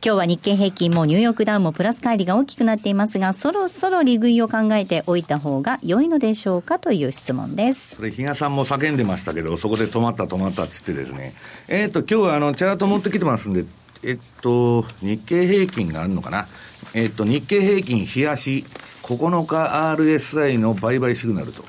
[0.00, 7.96] 日は日経平均もニューヨークダウもプラス乖離が大きくなっていますが、そろそろ利食いを考えておいた方が良いのでしょうかという質問です。
[7.96, 11.34] それ、比嘉さんも叫んでましたけど、そこで止まった止まったっつってですね。
[11.68, 13.66] えっ、ー、と、今日はあの、チャート持ってきてますんで、
[14.04, 16.46] えっと、日経平均があるのかな？
[16.94, 18.64] えっと、日経平均冷やし
[19.02, 21.64] 9日 RSI の売買シグナルと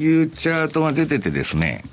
[0.00, 1.84] いうチャートが出ててですね、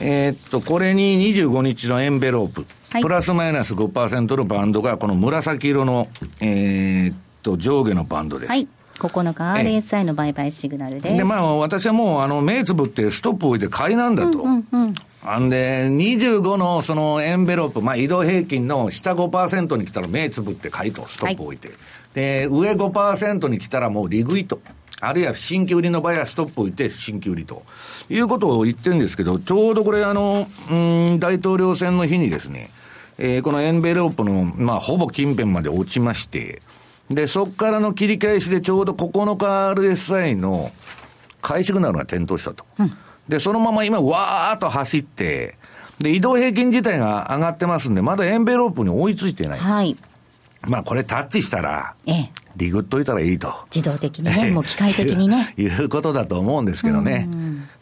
[0.00, 6.08] えっと、これに25日のエンベロープ、はい、プラスマイナス5%のバンドが、この紫色の、
[6.40, 8.50] えー、っと、上下のバンドです。
[8.50, 11.16] はい9日 RSI の売買シグナルです。
[11.16, 14.42] で、まあ、私はもう、あの、目つぶってストップ置いて買いなんだと。
[14.42, 21.68] うんうんうんあんで、25のそのエンベロープ、まあ移動平均の下5%に来たら目つぶって買いと、ストップ置いて。
[21.68, 21.76] はい、
[22.14, 24.60] で、上5%に来たらもう利食いと。
[25.00, 27.62] あるいは新規売りの場合はストップ置いて新規売りと。
[28.08, 32.70] いうことを言ってるんですけど、ちょうどこれあの、うん、大統領選の日にですね、
[33.18, 36.62] えー、このエンベロープの、まあほぼ近辺まで落ちまして、
[37.10, 40.72] で、そこからの切り返しでちょうど9日 RSI の
[41.40, 42.64] 買いシグナルが点灯したと。
[42.78, 42.96] うん
[43.28, 45.56] で、そのまま今、わーっと走って、
[46.00, 49.58] で、移動平均自体が上がってますんで、まだエンベロープに追いついてない。
[49.58, 49.96] はい。
[50.62, 52.30] まあこれタッチしたら、ええ。
[52.56, 53.52] リグっといたらいいと。
[53.74, 55.54] 自動的にね、もう機械的にね。
[55.58, 57.28] いうことだと思うんですけどね。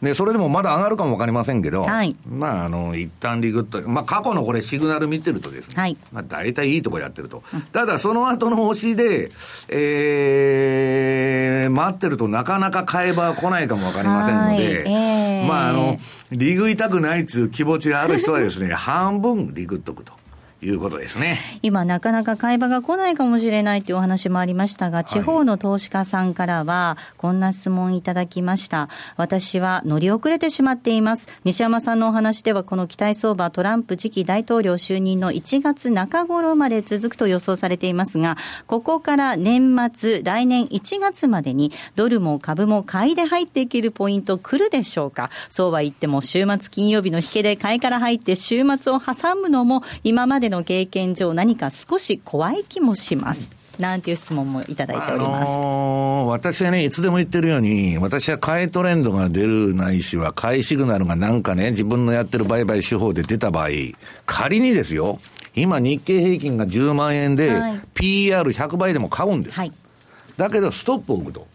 [0.01, 7.43] で、それでもまだ上がるかもわかりませんけど、はいまあ、あの、一旦リグっと、まあ、過去のこれシグナル見てるとですね、はいまあ、大体いいとこやってると。
[7.71, 9.31] ただ、その後の押しで、
[9.69, 15.97] えー、待ってるとなかなか買えば来ないかもわかりませんので、はいえーまあ、あの、
[16.31, 20.13] リグいたくないっていう気持ちがある人はですね、 半分リグっとくと
[20.61, 21.39] いうことですね。
[21.63, 28.87] 今なかなか買い場が来ないかもしれないというお話もありましたが、地方の投資家さんからは、こんな質問いただきました。
[29.17, 31.27] 私は乗り遅れてしまっています。
[31.43, 45.31] 西山さんのお話では、この期待相場、トランプ次期大統領就任の1月中頃まで続くと予想されていますが、ここから年末、来年1月までに、ドルも株も買いで入っていけるポイント来るでしょうか？
[45.49, 53.51] そうは言っても、週末金曜日の引けで買いから入って週末を挟むのも、今までの経験上何か少し怖い気もします。
[53.79, 55.49] なんていう質問もいただいております。
[55.49, 63.69] あのー私はね、いつでも言ってるように、私は買いトレンドが出るないしは、買いシグナルがなんかね、自分のやってる売買手法で出た場合、
[64.27, 65.19] 仮にですよ、
[65.55, 69.55] 今日経平均が10万円で、はい PER100 倍でも買うんです。
[69.55, 69.71] はい。
[70.37, 71.47] だけど、ストップを置くと。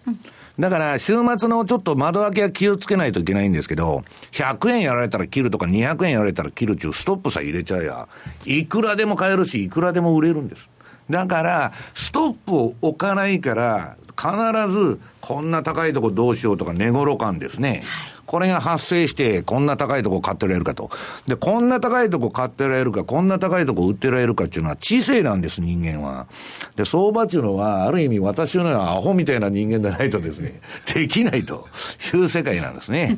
[0.58, 8.08] だから、週末のちょっと窓開けは気をつけないといけないんですけど、100円やられたら切るとか、200円やられたら切るちゅうストップさえ入れちゃえや、
[8.46, 10.70] いくらでも買えるし、いくらでも売れるんです。
[11.10, 17.82] だから、ストップを置かないから、必ず、こんな高いとこどうしようとか、寝頃感ですね。
[18.26, 20.90] これが発生して、こんな高いとこ買ってられるかと。
[21.26, 26.26] で、こんな高いとこ買ってられるか、こんな高いとこ売ってられるかっていうのは知性なんです、人間は。
[26.74, 30.60] で、相場っていうのは、ある意味私のようなアホみたいな人間でないとですね、
[30.94, 31.68] できないと
[32.14, 33.16] いう世界なんですね。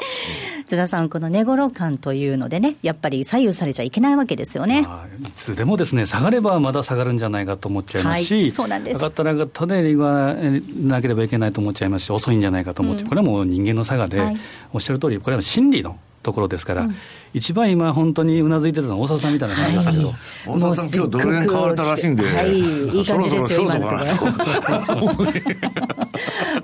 [0.66, 4.82] 津田さん、この寝頃感というのでね、やっぱり左右されちゃいけないわけですよね。
[4.82, 8.98] まあいつでもですね、下がればまだ下がるんじゃないかと思っちゃいますし、はいそうなんです。
[8.98, 14.36] 上がったら上がったで、リーグはえーなければいけないと思っちゃいますし、遅いんじゃないかと思って、これはもう人間の差がで、はい。
[14.72, 16.88] おっしゃる通り、これは心理のところですから、
[17.32, 20.12] 一番今、本当にうなずいてたのは大沢さんみたいな感じでしたけど、
[20.46, 24.94] 大沢さん、今日ドル円買われたらしいんで、はい、いい感じですよ、そろ今のそろショとートかなと。
[25.14, 25.24] こ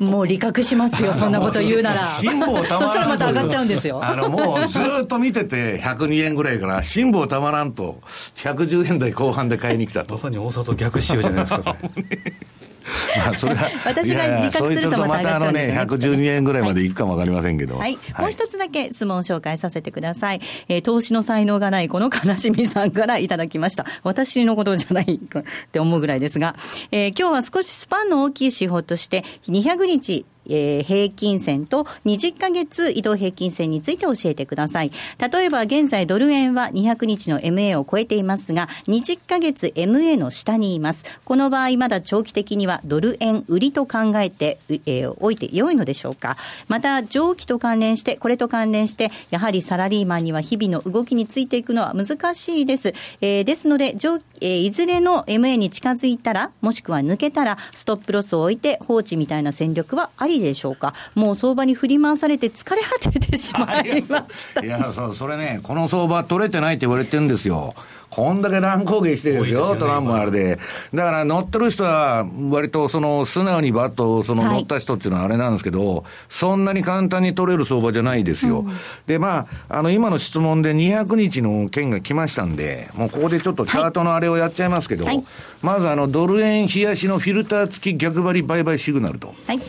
[0.00, 0.06] ろ。
[0.10, 2.06] もう理覚しますよ、そんなこと言うなら。
[2.06, 4.00] そ辛抱たまらんとしたらまた上がっちゃうんですよ。
[4.02, 8.00] あの、もうずっと見てて、102円ぐらいから、辛抱たまらんと、
[8.34, 10.20] 110円台後半で買いに来たとま。
[10.20, 12.02] さに大沢と逆仕様じゃないですか、それ
[13.24, 13.68] まあ、それは。
[13.84, 17.78] 私が理覚するとまた上がっちゃうんですよねいやいやそう言ってるとまたあのね、112円ぐらいまでいくかもわかりませんけど。
[17.78, 17.98] はい。
[18.18, 20.40] もう一つだけ質問を紹介させてください。
[20.68, 23.86] えー投資の才能がないこの悲しみさんからいただきました。
[24.02, 25.40] 私のことじゃないっ
[25.70, 26.56] て思うぐらいですが、
[26.90, 34.92] えー今日は少しスパンの大きい手法として、200日、えー平均線と20ヶ月移動平均線について教えてください。
[35.32, 41.04] 例えば現在ドル円は200日の MA を超えていますが、20ヶ月 MA の下にいます。
[41.24, 46.36] この場合まだ長期的にはドル円売りと考えて、えーおいて良いのでしょうか。
[46.68, 52.94] また長期と関連して、これと関連して、やはりサラリーマンには日々の動きについていくのは難しいです。
[53.20, 60.94] えーですので、上えーいずれの MA に近づいたら、もしくは抜けたら、ストップロスを置いて放置みたいな戦略はありでしょうか。
[61.14, 64.64] もう相場に振り回されて疲れ果ててしまいました。
[64.64, 67.74] いや、そう、それね、この相場取れてないって言われてるんですよ。
[68.14, 70.58] こんだけ乱高下してですよ、すよねトランプのあれで。
[70.92, 78.66] だから乗ってる人は、割とその、素直にバッと、そのはい乗った人っていうのはあれなんですけど、そんなに簡単に取れる相場じゃないですよ。
[79.06, 85.24] で、まあ、あの、今の質問で200日の件が来ましたんで、もうここでちょっとチャートのあれをやっちゃいますけど、はい
[85.62, 89.32] まずあの、ドル円冷やしのフィルター付き逆張り売買シグナルと。
[89.46, 89.60] はい。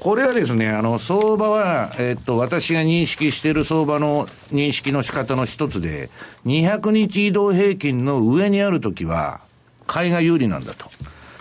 [0.00, 6.10] これはですね、あの、相場は、えっと、私が認識している相場の認識の仕方の一つで、
[6.46, 9.40] 200日移動平均の上にあるときは、
[9.86, 10.90] 買いが有利なんだと。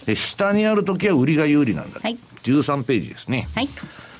[0.06, 2.02] で、下にあるときは売りが有利なんだと。
[2.02, 3.48] はい13ページですね。
[3.56, 3.70] はい。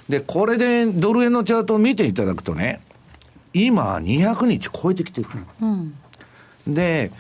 [0.10, 2.82] で、これでドル円のチャートを見ていただくとね、
[3.54, 5.28] 今、200日超えてきてる。
[6.68, 7.12] で、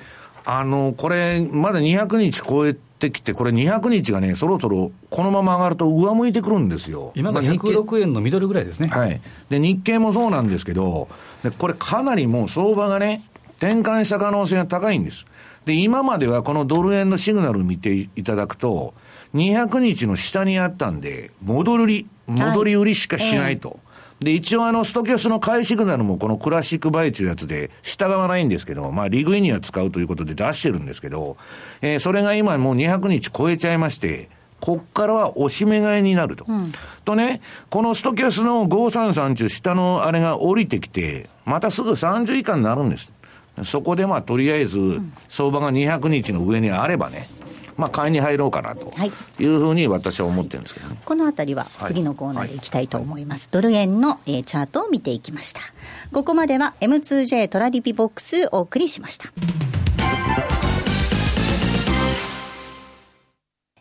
[0.45, 7.12] あの、これ、まだ200日超えてきて、これ200日がね、そろそろこのまま上がると上向いてくるんですよ。
[7.15, 8.88] 今がまあ日経106円のミドルぐらいですね。
[8.88, 9.21] はい。
[9.49, 11.08] で、日経もそうなんですけど、
[11.43, 13.23] でこれかなりもう相場がね、
[13.58, 15.26] 転換した可能性が高いんです。
[15.66, 18.93] で、今まではこのドル円のシグナルを見ていただくと、
[19.34, 23.80] 200日の下にあったんで、戻り、戻り売りしかしないと。
[24.20, 31.36] で、一応あの、ストキャスの買いシグナルもこのクラシックバイというやつで従わないんですけど、まあ、リグインには使うということで出してるんですけど、
[31.82, 34.30] えーそれが今もう200日超えちゃいまして、
[34.62, 36.45] こっからは押し目買いになると。
[37.03, 43.12] とね、このストキャスの533中下のあれが降りてきて、またすぐ30以下になるんです。
[43.64, 44.99] そこでまあとりあえず、
[45.30, 47.28] 相場が200日の上にあればね、
[47.78, 50.97] まあ買いに入ろうかなとはいいうふうに私は思ってるんですけどね。
[51.06, 53.49] このあたりは次のコーナーでいきたいと思います。
[53.51, 55.62] ドル円の、えーチャートを見ていきました。
[56.12, 59.28] ここまでは M2J トラリピボックスお送りしました。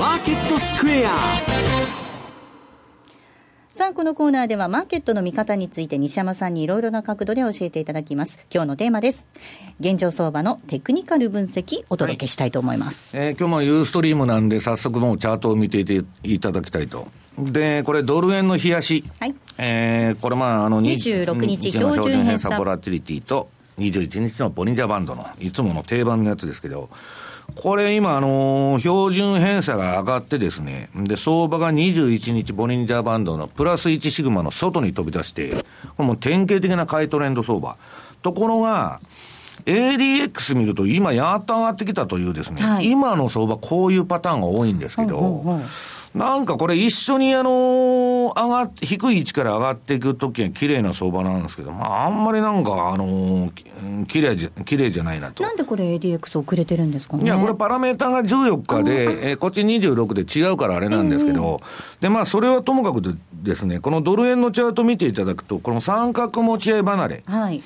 [0.00, 1.10] マーケットスクエア
[3.70, 8.38] さあ、このコーナーではマーケットの見方について西山さんにいろいろな角度で教えていただきます。
[8.50, 9.28] 今日のテーマです。
[9.78, 13.14] 現状相場のテクニカル分析お届けしたいと思います。
[13.14, 17.08] えー今日もユーストリームなんで、早速もうチャートを見ていていただきたいと。
[17.36, 19.04] で、これドル円の冷やし。
[19.20, 26.88] はいえーこれまあ、あの、26日の標準偏差ボラティリティと、21日のボリンジャーバンドの、いつもの定番のやつですけど、
[27.56, 35.64] これ今、あのー標準偏差が上がってですね、で、相場が21日ボリンジャーバンドのプラス1シグマの外に飛び出して、こ
[36.00, 37.76] れもう典型的な買いトレンド相場。
[38.22, 39.00] ところが、
[39.66, 45.68] ADX 見ると今やっと上がってきたというですね、はい今の相場こういうパターンが多いんですけど、ほうほうほう
[46.14, 55.42] なんかこれ一緒にあのー上がっ、低い位置から上がっていくときは綺麗な相場なんですけど、まああんまりなんかあのー綺麗じゃ、綺麗じゃないなと。
[55.44, 57.24] なんでこれ ADX 遅れてるんですかね？
[57.24, 61.60] いや、これパラメータが14日で、えーこっち26で違うからあれなんですけど、
[62.00, 63.10] で、まあ、それはともかくで
[63.42, 67.62] ですね、このドル円のチャート見ていただくと、この三角持ち合い離れ、はい。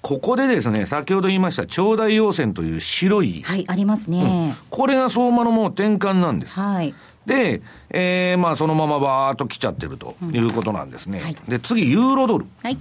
[0.00, 4.54] ここでですね、先ほど言いました、長大陽線という白い、はい、ありますね。
[4.70, 6.58] これが相場のもう転換なんです。
[6.58, 6.94] はい。
[7.28, 11.20] で、えーまあ、そのままバーっと来ちゃってるということなんですね。
[11.20, 12.46] はいで、次、ユーロドル。
[12.62, 12.78] はい。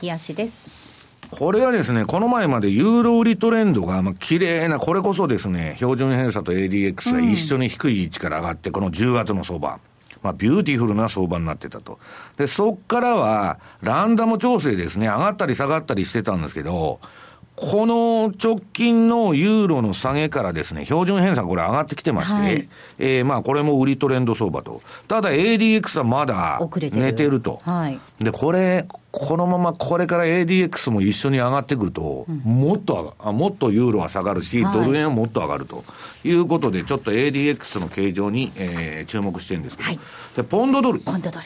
[0.00, 0.88] 日足です。
[1.30, 9.78] これはですね、この前までユーロ売りトレンドが、まあ、綺麗な、これこそですね、標準偏差と ADX が一緒に低い位置から上がって、この10月の相場。
[10.22, 11.98] まあ、ビューティフルな相場になってたと。
[12.38, 17.00] で、そっからは、ランダム調整ですね、上がったり下がったりしてたんですけど、
[17.60, 24.80] この直近のユーロの下げからですね、標準偏差これ上がってきてまして、はいえーまあこれも売りトレンド相場と。
[25.08, 27.60] ただ ADX はまだ遅れてる寝てると。
[27.64, 27.98] はい。
[28.20, 35.82] で、これ、このままこれから ADX も一緒に上がってくると、もっとあ、もっとユーロは下がるし、はいドル円はもっと上がると
[36.22, 39.98] いうことで、ちょっと ADX の形状に、えー注目してるんですけど、はい
[40.36, 41.00] で、ポンドドル。
[41.00, 41.44] ポンドドル。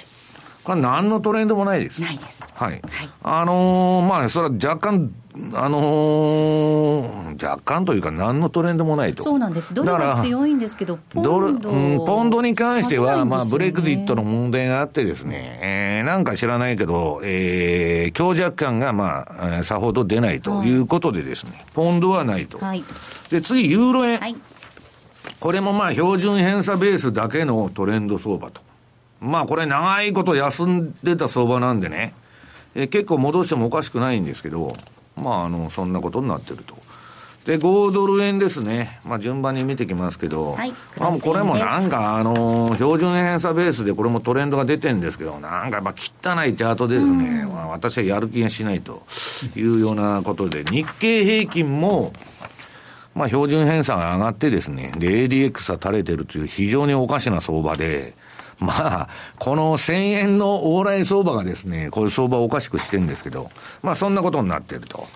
[0.65, 2.01] これ何のトレンドもないです。
[2.01, 2.43] ないです。
[2.55, 2.73] はい。
[2.73, 2.83] はい
[3.23, 5.13] あのーまあ、それは若干、
[5.55, 9.23] あのー若干というか何のトレンドもないと。
[9.23, 9.73] そうなんです。
[9.73, 14.43] ドルが強いんですけど、ポンドドル、うん、ポンドに関しては、まあ、ブレイクディットのも。
[14.43, 22.59] 問題があってですね、えー、なんか知らないけど、えー、強弱感が、まあ、えーさほど出ないということでですね、ポンドはないと。
[22.59, 22.83] はい。
[23.31, 24.19] で、次、ユーロ円。
[24.19, 24.37] はい。
[25.39, 28.61] これもまあ、標準偏差ベースだけのトレンド相場と。
[29.23, 32.13] まあ、これ長いこと休んでた相場なんでね、
[32.75, 34.75] えー結構戻してもおかしくないんですけど、
[35.17, 36.75] まあ、あの、そんなことになってると。
[37.45, 39.01] で、5ドル円ですね。
[39.05, 49.03] まあ、順番に見てきますけど、はいまあ、もうこれもなんか、あのー標準偏差ベースでこれもトレンドが出てるんですけど、なんかやっぱ汚いチャートでですね、まあ、私はやる気がしないと
[49.57, 52.13] いうようなことで、日経平均も、
[53.15, 58.15] まあ、標準偏差が上がってですね、で、ADX は垂れてるという非常におかしな相場で、
[58.63, 59.09] まあ、
[59.39, 63.51] この1000円の往来相場がですね、こういう相場をおかしくしてるんですけど、
[63.83, 65.07] まあそんなことになってると。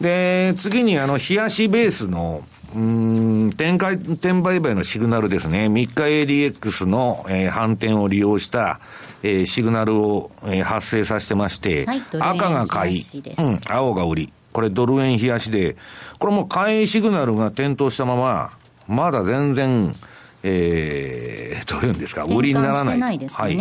[0.00, 2.42] で、次にあの、冷やしベースの、
[2.74, 5.66] うん、展開、転売買のシグナルですね。
[5.66, 8.80] 3日 ADX の、えー、反転を利用した、
[9.22, 13.02] えー、シグナルを、えー、発生させてまして、はい、赤が買い、
[13.38, 14.32] うん、青が売り。
[14.52, 15.76] これドル円冷やしで、
[16.18, 18.50] これも買いシグナルが点灯したまま、
[18.86, 19.94] まだ全然、
[20.42, 22.98] えー、どういうんですか、売りにならない。
[22.98, 23.56] ないね、はい。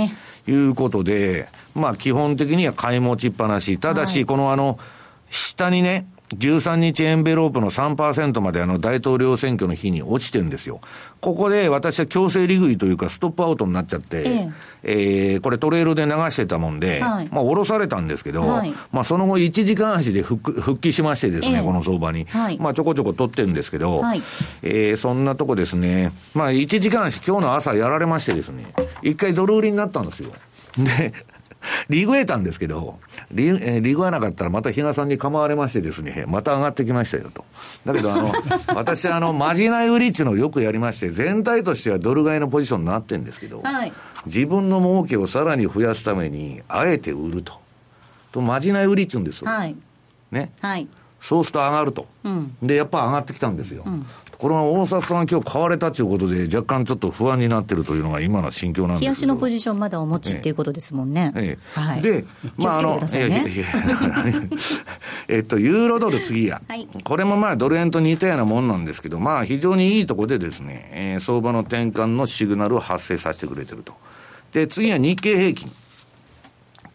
[0.48, 3.78] いうことで、まあ基本的には買い持ちっぱなし。
[3.78, 4.80] ただし、このあの、
[5.30, 10.82] 下にね、13日エンベロープの3%まであの大統領選挙の日に落ちてるんですよ。
[11.22, 14.50] ここで私は強制利食いというかストップアウトになっちゃって、え
[14.84, 22.26] ええー、これトレールで流してたもんで、はい、まあ降ろされたんですけど、はい、まあその後1時間足で復復帰しましてですね、え、この相場に。
[22.26, 24.22] はい、まあちょこちょこ取ってるんですけど、はい、
[24.64, 26.12] えー、そんなとこですね。
[26.34, 28.66] まあ1時間足今日の朝やられましてですね、
[29.02, 30.32] 一回ドル売りになったんですよ。
[30.78, 31.14] で、
[31.90, 33.00] リグえたんですけど、
[33.32, 37.46] リ,、えリグわなかったらまた比嘉さんに構われましてですね、また上がってきましたよと。
[37.86, 38.34] だけど、あの、
[38.76, 43.94] 私、あの、まじない売りっていうのをよくやりまして、全体としてはドル買いのポジションになってるんですけど、はい、
[44.26, 47.54] 自分の儲けをさらに増やすために、あえて売ると。
[48.32, 49.50] と、まじない売りって言うんですよ。
[49.50, 49.76] はい、
[50.32, 50.52] ね。
[50.60, 50.88] はい。
[51.22, 52.08] そうすると上がると。
[52.24, 53.84] うん、で、やっぱ上がってきたんですよ。
[53.86, 54.06] うん、
[54.38, 61.34] これは大阪さん今日買われたということで、若干ちょっと不安になってるというのが今の心境なんです冷やしのポジションまだお持ちっていうことですもんね。
[61.36, 61.80] ええ。
[61.80, 62.24] はい、で、
[62.56, 63.00] まああの、
[65.28, 73.94] えっと、ユーロドル次や、はい、これもまあドル円と似たようなもんなんですけど、まあ非常にいいところでですね、えー、相場の転換のシグナルを発生させてくれてると。
[74.52, 75.72] で、次は日経平均。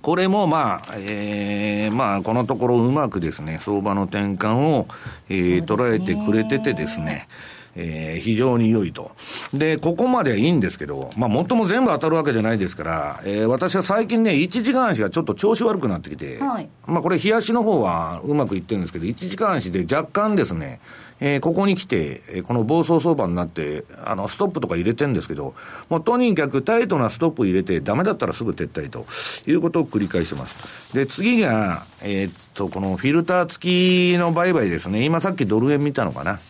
[0.03, 4.89] これもまあ、えー、まあ、このところうまくですね、相場の転換を、
[5.29, 7.29] えー、捉えてくれててですね、
[7.75, 9.13] えー、非常に良いと。
[9.55, 20.81] で、ここまではいいんですけど、まあ、もっとも全部当たるわけじゃないですから、えー、私は最近ね、1時間足がちょっと調子悪くなってきて、はい、まあ、これ、冷やしの方はうまくいってるんですけど、1時間足で若干ですね、
[21.21, 25.55] えー、ここに来て、この暴走相場になって、あの、ストップとか入れてるんですけど、
[25.89, 29.07] もうとにかくタイトなストップ入れて、ダメだったらすぐ撤退と
[29.47, 30.95] いうことを繰り返してます。
[30.95, 35.05] で、次が、えー、っと、このフィルター付きの売買ですね。
[35.05, 36.41] 今さっきドル円見たのかな。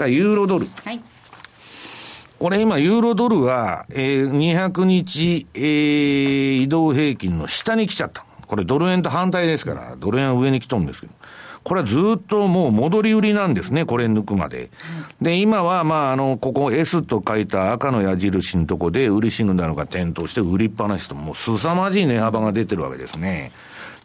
[0.00, 0.66] だユーロドル。
[0.84, 1.00] はい。
[2.38, 8.24] これ今、ユーロドルは、えー、200日、えー、移動平均の下に来ちゃった。
[8.46, 11.12] これドル円と反対ですから、ドル円は上に来とるんですけど。
[11.62, 14.70] これはずっともう戻り売りなんですね、これ抜くまで。
[15.20, 23.52] で、今は、まあ、あの、ここ S と書いた赤の矢印のとこで、売りシグナルが点灯して売りっぱなしと、もう凄まじい値幅が出てるわけですね。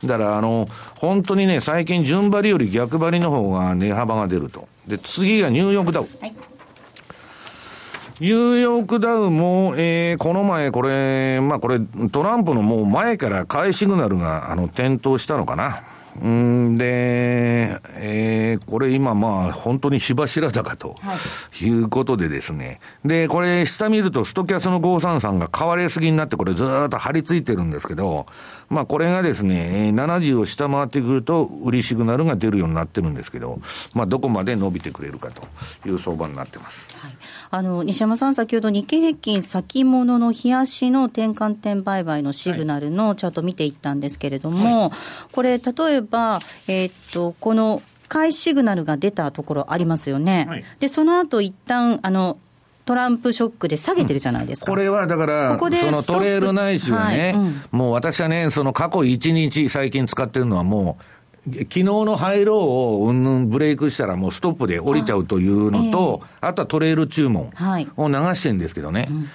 [0.04, 4.68] だから、あの、本当にね、最近順張りより逆張りの方が値幅が出ると。
[4.88, 6.08] で、次がニューヨークダウ。
[6.22, 6.34] はい
[8.22, 11.82] ニューヨークダウも、えー、この前、これ、まあこれ、
[12.14, 15.84] トランプのもう前から買いシグナルが、あの、点灯したのかな。
[16.22, 20.96] うんで、えー、これ今まあ本当に火柱高と
[21.62, 22.80] いうことでですね。
[23.04, 28.28] で、これ下見るとストキャスの533が買われすぎになってこれずっと張り付いてるんですけど、
[28.70, 33.60] まあこれがですね、70を下回ってくると売りシグナルが出るようになってるんですけど、
[33.94, 35.44] まあどこまで伸びてくれるかと
[35.88, 36.90] いう相場になってます。
[36.98, 37.12] はい、
[37.52, 44.92] あの、西山さん先ほど日経平均先物の冷やしの転換点売買のシグナルのチャート見ていったんですけれども、はい、
[45.32, 50.46] これ例えばば、えー、っと、この買いシグナルが出たところありますよね。
[50.48, 52.38] はい、で、その後一旦、あの、
[52.86, 54.72] トランプショックで下げてるじゃないですか。
[54.72, 57.34] うん、これはだから、ここでそのトレールないしはね、はい。
[57.34, 61.04] うん、もう私はね、その過去1日最近使ってるのはもう、
[61.52, 67.52] 昨日のハイローをうんぬんブレイクしたらもうストップで降りちゃうというのと、あえー、あとはトレール注文
[67.98, 69.08] を流してるんですけどね。
[69.10, 69.30] うん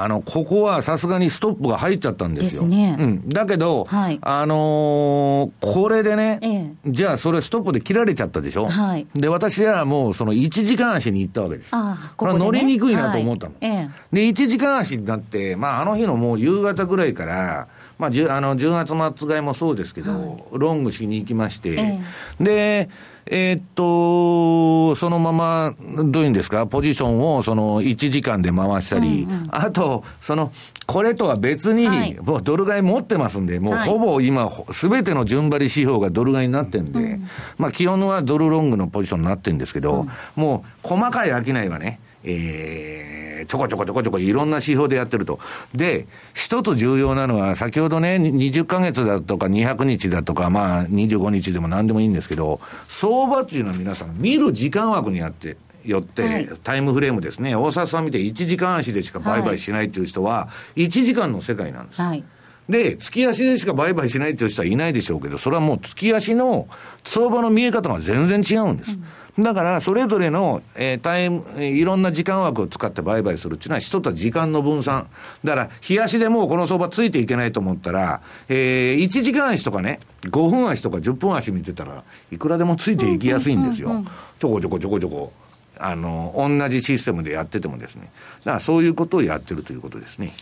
[0.00, 2.62] あの、ここはさすがにストップが入っちゃったんですよ。
[2.62, 2.96] ですね。
[2.98, 3.28] うん。
[3.28, 8.66] だけど、はい、あのー、これでね、ええ、じゃあそれストップで切られちゃったでしょ？
[8.68, 9.06] はい。
[9.14, 11.68] で、私はもうその1時間足に行ったわけです。
[11.72, 13.52] ああ、ここ、ね、乗りにくいなと思ったの。
[13.60, 17.68] はい、ええ、で、1時間足になって、まああの日のもう夕方ぐらいから、
[17.98, 22.00] まあ、あの10月末買いもそうですけど、はい、ロングしに行きまして、え
[22.40, 22.90] え、で、
[23.26, 30.52] えー、っと、そのまま、どういうんですか、ポジションをその1時間で回したり、うんうん、あと、その、
[30.86, 45.38] これとは別に、もうドル買い持ってますんで、もうほぼ今、すべての順張り指標がドル買いになってるんで、うん、まあ基本はドルロングのポジションになってるんですけど、うん、もう細かい商いはね、えー、ちょこちょこちょこちょこいろんな指標でやってると。
[45.74, 62.00] で、一つ重要なのは、先ほどね、20ヶ月だとか200日だとか、まあ25日でも何でもいいんですけど、相場っていうのは皆さん見る時間枠にあって、よって、はいタイムフレームですね、大沢さん見て1時間足でしか売買しないっていう人は、1時間の世界なんです。
[62.00, 62.24] はい。
[62.68, 66.68] で、月足でしか売買しないっていう人はいないでしょうけど、それはもう月足の
[67.04, 68.98] 相場の見え方が全然違うんです。
[69.38, 75.06] だから、それぞれの、えータイム、えーいろんな時間枠を使って売買するっていうのは、一つは時間の分散。
[75.42, 84.04] だから、日足でもうこの相場ついていけないと思ったら、えー、1時間足とかね、5分足とか10分足見てたら、いくらでもついていきやすいんですよ。
[84.38, 85.32] ちょこちょこちょこちょこ。
[85.78, 88.10] あの、同じシステムでやっててもですね。
[88.44, 90.32] だから、そういうことをやってるということですね。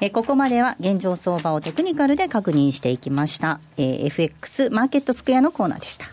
[0.00, 3.60] えーここまでは現状相場をテクニカルで確認していきました。
[3.76, 6.06] えー FX マーケットスクエアのコーナーでした。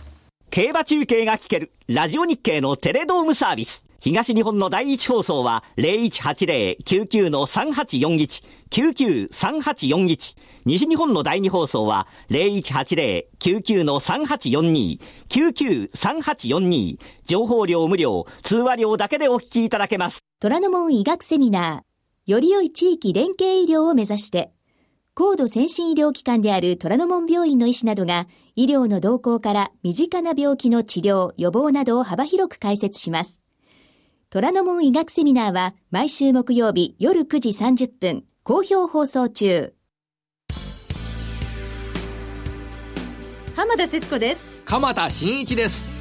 [0.50, 3.86] 競馬中継が聞けるラジオ日経のテレドームサービス。
[4.02, 10.36] 東日本の第一放送は0180-99-3841、99-3841。
[10.66, 15.00] 西日本の第二放送は0180-99-3842、
[15.30, 16.98] 99-3842。
[17.26, 20.20] 情報量無料、通話料だけでお聞きいただけます。
[20.40, 21.82] 虎ノ門医学セミナー、
[22.28, 24.52] より良い地域連携医療を目指して、
[25.14, 33.42] 高度先進医療機関である虎ノ門病院の医師などが、医療の動向から身近な病気の治療、予防などを幅広く解説します。
[34.30, 39.74] 虎ノ門医学セミナーは、毎週木曜日夜9時30分、好評放送中。
[43.56, 46.01] 浜田節子です鎌田新一です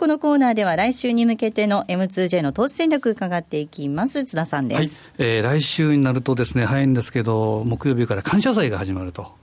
[0.00, 4.24] このコーナーでは来週に向けての M2J の投資戦略伺っていきます。
[4.24, 5.04] 津田さんです。
[5.04, 9.34] はい、えー来週になるとですね、早いんですけど、木曜日から感謝祭が始まると。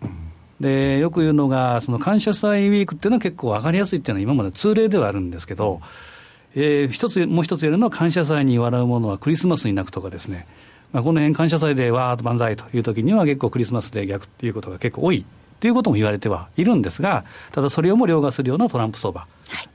[0.59, 5.79] で、よく言うのが、その感謝祭ウィークっていうのは結構上がりやすいっていうのは今まで通例ではあるんですけど、
[6.55, 10.47] えー一つ、もう一つ言えるのは感謝祭に笑うものはクリスマスに泣くとかですね、
[10.91, 15.23] まあ、この辺感謝祭でわーっと万歳という時には結構クリスマスで逆っていうことが結構多い
[15.59, 19.25] ということも言われてはいるんですが、ただそれをも凌駕するようなトランプ相場。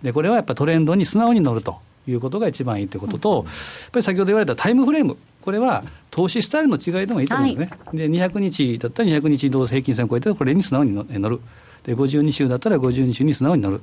[0.02, 3.50] で、これはやっぱりトレンドに素直に乗るということが一番いいということと、や
[3.88, 7.70] っぱり先ほど言われたタイムフレーム、これは投資スタイルの違いでもいいと思うんですね。
[7.92, 11.40] で、200日だったら200日移動平均線を超えて、これに素直に乗乗る。
[11.84, 13.80] で、52週だったら52週に素直に乗る。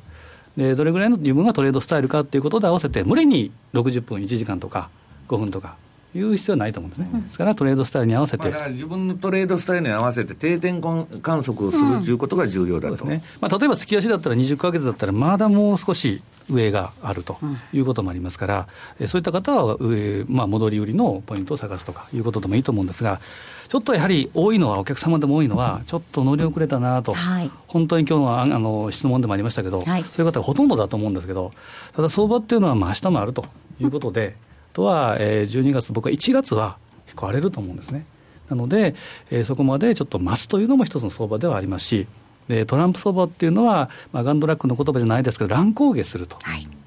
[0.56, 4.90] で、どれぐらいの自分がトレードスタイルかということで合わせて、無理に60分、1時間とか
[5.28, 5.76] 5分とか
[6.16, 7.10] いう必要はないと思うんですね。
[7.26, 8.44] ですからトレードスタイルに合わせて。
[8.44, 13.06] まあ、だから自分のトレードスタイルに合わせて定点観観測をするということが重要だと。
[13.06, 13.24] ね。
[13.42, 17.38] まあ、例えば月足だったら20か月だったら、まだもう少し上があると
[17.74, 18.68] いうこともありますから、
[19.00, 23.20] えそういった方は上、まあ、戻り売りのポイントを探すとかいうことでもいいと思うんですが、
[23.68, 27.52] ちょっとやはり多いのは、お客様でも多いのは、ちょっと乗り遅れたなと、はい。
[27.68, 30.04] 本当に今日のああの質問でもありましたけど、はい。
[30.04, 31.52] そういう方がほとんどだと思うんですけど、
[31.96, 33.46] ただ相場っていうのは、まあ明日もあると
[33.80, 38.06] いうことで、あとは、えー12月、僕は1月は結構荒れると思うんですね。
[38.50, 38.96] なので、
[39.32, 42.08] えーそこまでちょっと待つというのも一つの相場ではありますし、
[42.48, 46.38] でトランプ相場っていうのは、まあ、ガンドラックの言葉じゃないですけど、乱高下すると、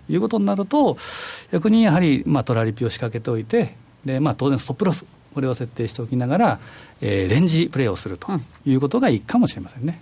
[0.08, 0.98] い、うことになると、
[1.52, 6.60] 逆にやはり、まあ、トラリピを仕掛けておいて、でまあ、当然、ストップロス、これを設定しておきながら、
[7.00, 8.28] えーレンジプレーをすると
[8.66, 10.00] いうことがいいかもしれませんね。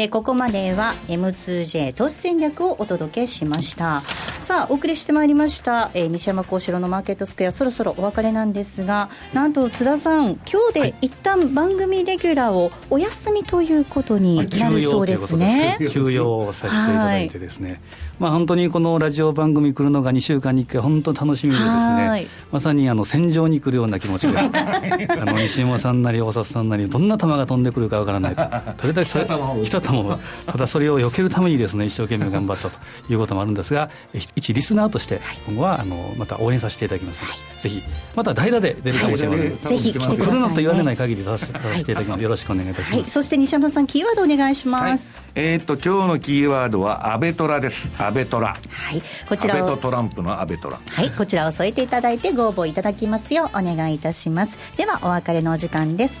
[0.00, 4.00] えーここまでは M2J 投資戦略をお届けしました。
[4.38, 7.52] さあお送りしてまいりました、えー西山幸四郎のマーケットスクエア。
[7.52, 15.78] そろそろお別れなんですがなんと津田さん今日で一旦番組レギュラーをお休みということになるそうですね。
[15.90, 17.80] 休養をさせていただいてですね、
[18.20, 22.22] まあ、本当にこのラジオ番組来るのが2週間に1回、本当楽しみでですはい。
[22.22, 28.42] ね、まさにあの戦場に来るような気持ちで、 あの西山さんなり大里さんなり、どんな球が飛んでくるかわからないと、
[28.80, 29.26] どれだけそれ
[29.64, 32.78] 来た球を、ただそれを避けるためにですね、一生懸命頑張ったと
[33.08, 37.82] いうこともあるんですが、え一リスナーとして、今後はあのまた応援させていただきますので、ぜひ、
[38.14, 39.58] また代打で出るかもしれません。
[39.58, 42.22] ぜひ来てくださいね来るなと言われない限り出させていただきます。
[42.22, 42.92] よろしくお願いいたします。
[42.92, 47.90] はいそして西山さんキーワードお願いしますえーっと、今日のキーワードは、アベトラです。
[47.98, 48.56] アベトラ。
[48.70, 50.78] はい、こちらをアベトトランプのアベトラ。
[50.84, 54.58] はい、こちらを添えていただいてご応募いただきますようお願いいたします。
[54.76, 56.20] ではお別れのお時間です。